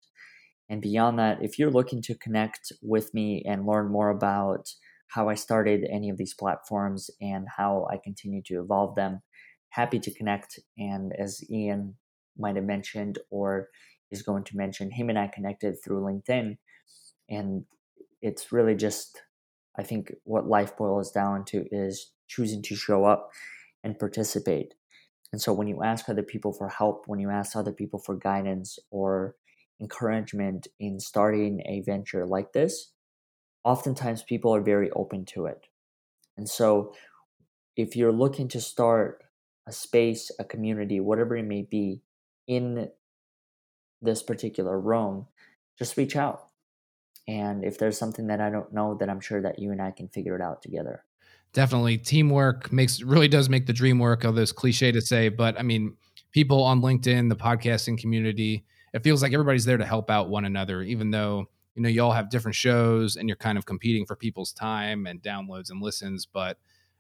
And 0.70 0.80
beyond 0.82 1.18
that, 1.18 1.42
if 1.42 1.58
you're 1.58 1.72
looking 1.72 2.02
to 2.04 2.14
connect 2.14 2.72
with 2.84 3.12
me 3.14 3.42
and 3.48 3.66
learn 3.66 3.90
more 3.92 4.10
about 4.10 4.70
how 5.08 5.30
I 5.30 5.36
started 5.36 5.88
any 5.90 6.10
of 6.10 6.18
these 6.18 6.34
platforms 6.34 7.10
and 7.22 7.48
how 7.56 7.88
I 7.90 7.96
continue 8.04 8.42
to 8.48 8.60
evolve 8.62 8.96
them, 8.96 9.22
happy 9.70 10.00
to 10.00 10.14
connect. 10.14 10.60
And 10.78 11.14
as 11.18 11.42
Ian 11.50 11.96
might 12.38 12.58
have 12.58 12.66
mentioned, 12.66 13.18
or 13.32 13.70
is 14.12 14.22
going 14.22 14.44
to 14.46 14.58
mention 14.58 14.92
him 14.92 15.10
and 15.10 15.20
I 15.20 15.28
connected 15.28 15.76
through 15.84 16.02
LinkedIn. 16.02 16.58
And 17.30 17.66
it's 18.22 18.52
really 18.52 18.76
just, 18.76 19.22
I 19.78 19.84
think, 19.84 20.14
what 20.24 20.48
life 20.48 20.78
boils 20.78 21.12
down 21.12 21.46
to 21.46 21.66
is 21.72 22.12
choosing 22.28 22.62
to 22.64 22.76
show 22.76 23.06
up 23.06 23.30
and 23.84 24.00
participate. 24.00 24.74
And 25.32 25.42
so 25.42 25.54
when 25.54 25.68
you 25.68 25.84
ask 25.84 26.08
other 26.08 26.24
people 26.24 26.54
for 26.54 26.70
help, 26.70 27.04
when 27.08 27.20
you 27.20 27.30
ask 27.30 27.56
other 27.56 27.74
people 27.74 28.00
for 28.00 28.16
guidance 28.16 28.80
or 28.92 29.36
encouragement 29.80 30.68
in 30.80 31.00
starting 31.00 31.62
a 31.66 31.82
venture 31.82 32.26
like 32.26 32.54
this, 32.54 32.94
oftentimes 33.64 34.24
people 34.24 34.56
are 34.56 34.62
very 34.62 34.90
open 34.92 35.26
to 35.26 35.46
it. 35.46 35.68
And 36.38 36.48
so 36.48 36.94
if 37.76 37.96
you're 37.96 38.14
looking 38.14 38.48
to 38.50 38.62
start 38.62 39.24
a 39.68 39.72
space, 39.72 40.32
a 40.40 40.46
community, 40.46 41.00
whatever 41.00 41.36
it 41.36 41.44
may 41.44 41.62
be, 41.70 42.02
in 42.48 42.90
this 44.02 44.24
particular 44.24 44.80
room, 44.80 45.28
just 45.78 45.98
reach 45.98 46.16
out. 46.16 46.48
And 47.28 47.64
if 47.64 47.78
there's 47.78 47.98
something 47.98 48.28
that 48.28 48.40
I 48.40 48.50
don't 48.50 48.72
know, 48.74 48.96
then 48.96 49.10
I'm 49.10 49.20
sure 49.20 49.42
that 49.42 49.60
you 49.60 49.72
and 49.72 49.82
I 49.82 49.92
can 49.92 50.08
figure 50.08 50.36
it 50.36 50.42
out 50.42 50.62
together. 50.62 51.04
Definitely. 51.54 51.98
Teamwork 51.98 52.72
makes 52.72 53.02
really 53.02 53.28
does 53.28 53.50
make 53.50 53.66
the 53.66 53.74
dream 53.74 54.00
work, 54.00 54.24
although 54.24 54.42
it's 54.42 54.52
cliche 54.52 54.92
to 54.92 55.02
say. 55.02 55.30
But 55.30 55.60
I 55.60 55.64
mean, 55.64 55.98
people 56.32 56.64
on 56.64 56.82
LinkedIn, 56.82 57.30
the 57.30 57.36
podcasting 57.36 57.98
community, 57.98 58.66
it 58.94 59.04
feels 59.04 59.22
like 59.22 59.34
everybody's 59.34 59.66
there 59.66 59.78
to 59.78 59.86
help 59.86 60.10
out 60.10 60.30
one 60.30 60.46
another, 60.46 60.82
even 60.84 61.12
though 61.12 61.48
you 61.78 61.84
know 61.84 61.90
you 61.90 62.02
all 62.02 62.12
have 62.12 62.32
different 62.32 62.56
shows 62.56 63.16
and 63.16 63.30
you're 63.30 63.36
kind 63.36 63.58
of 63.58 63.66
competing 63.68 64.06
for 64.06 64.16
people's 64.16 64.52
time 64.52 65.06
and 65.06 65.22
downloads 65.22 65.70
and 65.70 65.80
listens 65.80 66.26
but 66.26 66.58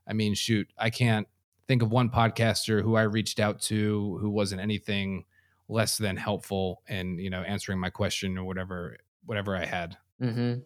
i 0.08 0.14
mean 0.14 0.36
shoot 0.36 0.72
i 0.78 0.90
can't 0.90 1.28
think 1.68 1.82
of 1.82 1.92
one 1.92 2.10
podcaster 2.10 2.84
who 2.84 2.96
i 2.96 3.02
reached 3.02 3.40
out 3.40 3.60
to 3.60 4.20
who 4.22 4.30
wasn't 4.30 4.62
anything 4.62 5.26
less 5.70 5.98
than 5.98 6.16
helpful 6.16 6.82
in 6.88 7.18
you 7.20 7.30
know 7.30 7.42
answering 7.42 7.80
my 7.80 7.90
question 7.90 8.38
or 8.38 8.44
whatever 8.46 8.98
whatever 9.26 9.56
I 9.56 9.66
had. 9.66 9.98
Mm-hmm. 10.22 10.60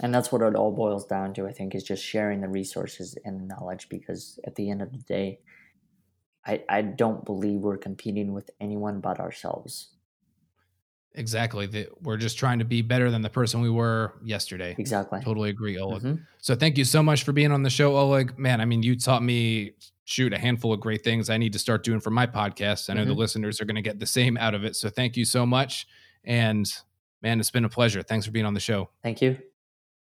And 0.00 0.14
that's 0.14 0.30
what 0.30 0.42
it 0.42 0.54
all 0.54 0.70
boils 0.70 1.06
down 1.06 1.34
to. 1.34 1.46
I 1.46 1.52
think 1.52 1.74
is 1.74 1.82
just 1.82 2.04
sharing 2.04 2.40
the 2.40 2.48
resources 2.48 3.16
and 3.24 3.40
the 3.40 3.44
knowledge 3.44 3.88
because 3.88 4.38
at 4.46 4.54
the 4.54 4.70
end 4.70 4.82
of 4.82 4.92
the 4.92 4.98
day, 4.98 5.40
I 6.46 6.62
I 6.68 6.82
don't 6.82 7.24
believe 7.24 7.60
we're 7.60 7.78
competing 7.78 8.32
with 8.32 8.50
anyone 8.60 9.00
but 9.00 9.18
ourselves. 9.18 9.94
Exactly. 11.14 11.66
The, 11.66 11.88
we're 12.00 12.16
just 12.16 12.38
trying 12.38 12.60
to 12.60 12.64
be 12.64 12.82
better 12.82 13.10
than 13.10 13.22
the 13.22 13.30
person 13.30 13.60
we 13.60 13.70
were 13.70 14.14
yesterday. 14.22 14.74
Exactly. 14.78 15.20
Totally 15.20 15.50
agree, 15.50 15.78
Oleg. 15.78 16.02
Mm-hmm. 16.02 16.22
So 16.40 16.54
thank 16.54 16.78
you 16.78 16.84
so 16.84 17.02
much 17.02 17.24
for 17.24 17.32
being 17.32 17.50
on 17.50 17.62
the 17.62 17.70
show, 17.70 17.96
Oleg. 17.96 18.38
Man, 18.38 18.60
I 18.60 18.64
mean, 18.64 18.82
you 18.82 18.96
taught 18.96 19.22
me 19.22 19.72
shoot 20.04 20.32
a 20.32 20.38
handful 20.38 20.72
of 20.72 20.80
great 20.80 21.04
things 21.04 21.28
I 21.28 21.36
need 21.36 21.52
to 21.52 21.58
start 21.58 21.84
doing 21.84 22.00
for 22.00 22.10
my 22.10 22.26
podcast. 22.26 22.88
I 22.88 22.94
know 22.94 23.02
mm-hmm. 23.02 23.10
the 23.10 23.16
listeners 23.16 23.60
are 23.60 23.64
going 23.64 23.76
to 23.76 23.82
get 23.82 23.98
the 23.98 24.06
same 24.06 24.36
out 24.36 24.54
of 24.54 24.64
it. 24.64 24.76
So 24.76 24.88
thank 24.88 25.16
you 25.16 25.24
so 25.24 25.44
much. 25.44 25.86
And 26.24 26.66
man, 27.20 27.40
it's 27.40 27.50
been 27.50 27.64
a 27.64 27.68
pleasure. 27.68 28.02
Thanks 28.02 28.24
for 28.24 28.32
being 28.32 28.46
on 28.46 28.54
the 28.54 28.60
show. 28.60 28.90
Thank 29.02 29.20
you. 29.20 29.38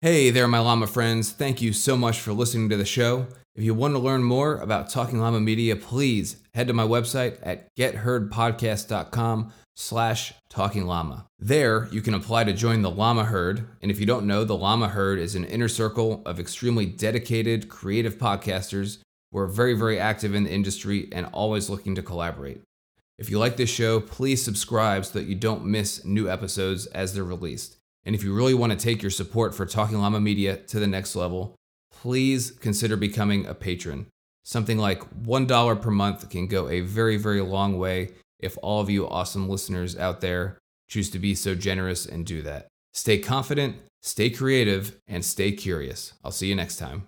Hey 0.03 0.31
there, 0.31 0.49
my 0.49 0.59
llama 0.59 0.85
friends. 0.85 1.31
Thank 1.31 1.61
you 1.61 1.71
so 1.71 1.95
much 1.95 2.19
for 2.19 2.33
listening 2.33 2.67
to 2.67 2.75
the 2.75 2.83
show. 2.83 3.25
If 3.55 3.63
you 3.63 3.73
want 3.73 3.93
to 3.93 3.99
learn 3.99 4.21
more 4.21 4.57
about 4.57 4.89
Talking 4.89 5.21
Llama 5.21 5.39
Media, 5.39 5.77
please 5.77 6.43
head 6.53 6.67
to 6.67 6.73
my 6.73 6.83
website 6.83 7.39
at 7.41 7.73
getheardpodcast.com 7.77 9.53
slash 9.77 10.33
talking 10.49 10.87
llama. 10.87 11.25
There, 11.39 11.87
you 11.89 12.01
can 12.01 12.15
apply 12.15 12.43
to 12.43 12.51
join 12.51 12.81
the 12.81 12.91
Llama 12.91 13.23
Herd. 13.23 13.65
And 13.81 13.89
if 13.89 13.97
you 13.97 14.05
don't 14.05 14.27
know, 14.27 14.43
the 14.43 14.57
Llama 14.57 14.89
Herd 14.89 15.19
is 15.19 15.35
an 15.35 15.45
inner 15.45 15.69
circle 15.69 16.21
of 16.25 16.37
extremely 16.37 16.85
dedicated, 16.85 17.69
creative 17.69 18.17
podcasters 18.17 18.97
we're 19.31 19.47
very, 19.47 19.73
very 19.73 19.97
active 19.97 20.35
in 20.35 20.43
the 20.43 20.51
industry 20.51 21.07
and 21.13 21.27
always 21.27 21.69
looking 21.69 21.95
to 21.95 22.03
collaborate. 22.03 22.59
If 23.17 23.29
you 23.29 23.39
like 23.39 23.55
this 23.55 23.69
show, 23.69 24.01
please 24.01 24.43
subscribe 24.43 25.05
so 25.05 25.17
that 25.17 25.29
you 25.29 25.35
don't 25.35 25.63
miss 25.63 26.03
new 26.03 26.29
episodes 26.29 26.87
as 26.87 27.13
they're 27.13 27.23
released. 27.23 27.77
And 28.05 28.15
if 28.15 28.23
you 28.23 28.33
really 28.33 28.53
want 28.53 28.71
to 28.71 28.77
take 28.77 29.01
your 29.01 29.11
support 29.11 29.55
for 29.55 29.65
Talking 29.65 29.99
Llama 29.99 30.19
Media 30.19 30.57
to 30.57 30.79
the 30.79 30.87
next 30.87 31.15
level, 31.15 31.55
please 31.91 32.51
consider 32.51 32.97
becoming 32.97 33.45
a 33.45 33.53
patron. 33.53 34.07
Something 34.43 34.77
like 34.77 35.01
$1 35.23 35.81
per 35.81 35.91
month 35.91 36.29
can 36.29 36.47
go 36.47 36.69
a 36.69 36.81
very, 36.81 37.15
very 37.15 37.41
long 37.41 37.77
way 37.77 38.11
if 38.39 38.57
all 38.61 38.81
of 38.81 38.89
you 38.89 39.07
awesome 39.07 39.47
listeners 39.47 39.97
out 39.97 40.19
there 40.19 40.57
choose 40.89 41.09
to 41.11 41.19
be 41.19 41.33
so 41.33 41.55
generous 41.55 42.05
and 42.05 42.25
do 42.25 42.41
that. 42.41 42.67
Stay 42.93 43.17
confident, 43.17 43.77
stay 44.01 44.29
creative, 44.29 44.97
and 45.07 45.23
stay 45.23 45.53
curious. 45.53 46.13
I'll 46.23 46.31
see 46.31 46.47
you 46.47 46.55
next 46.55 46.75
time. 46.75 47.07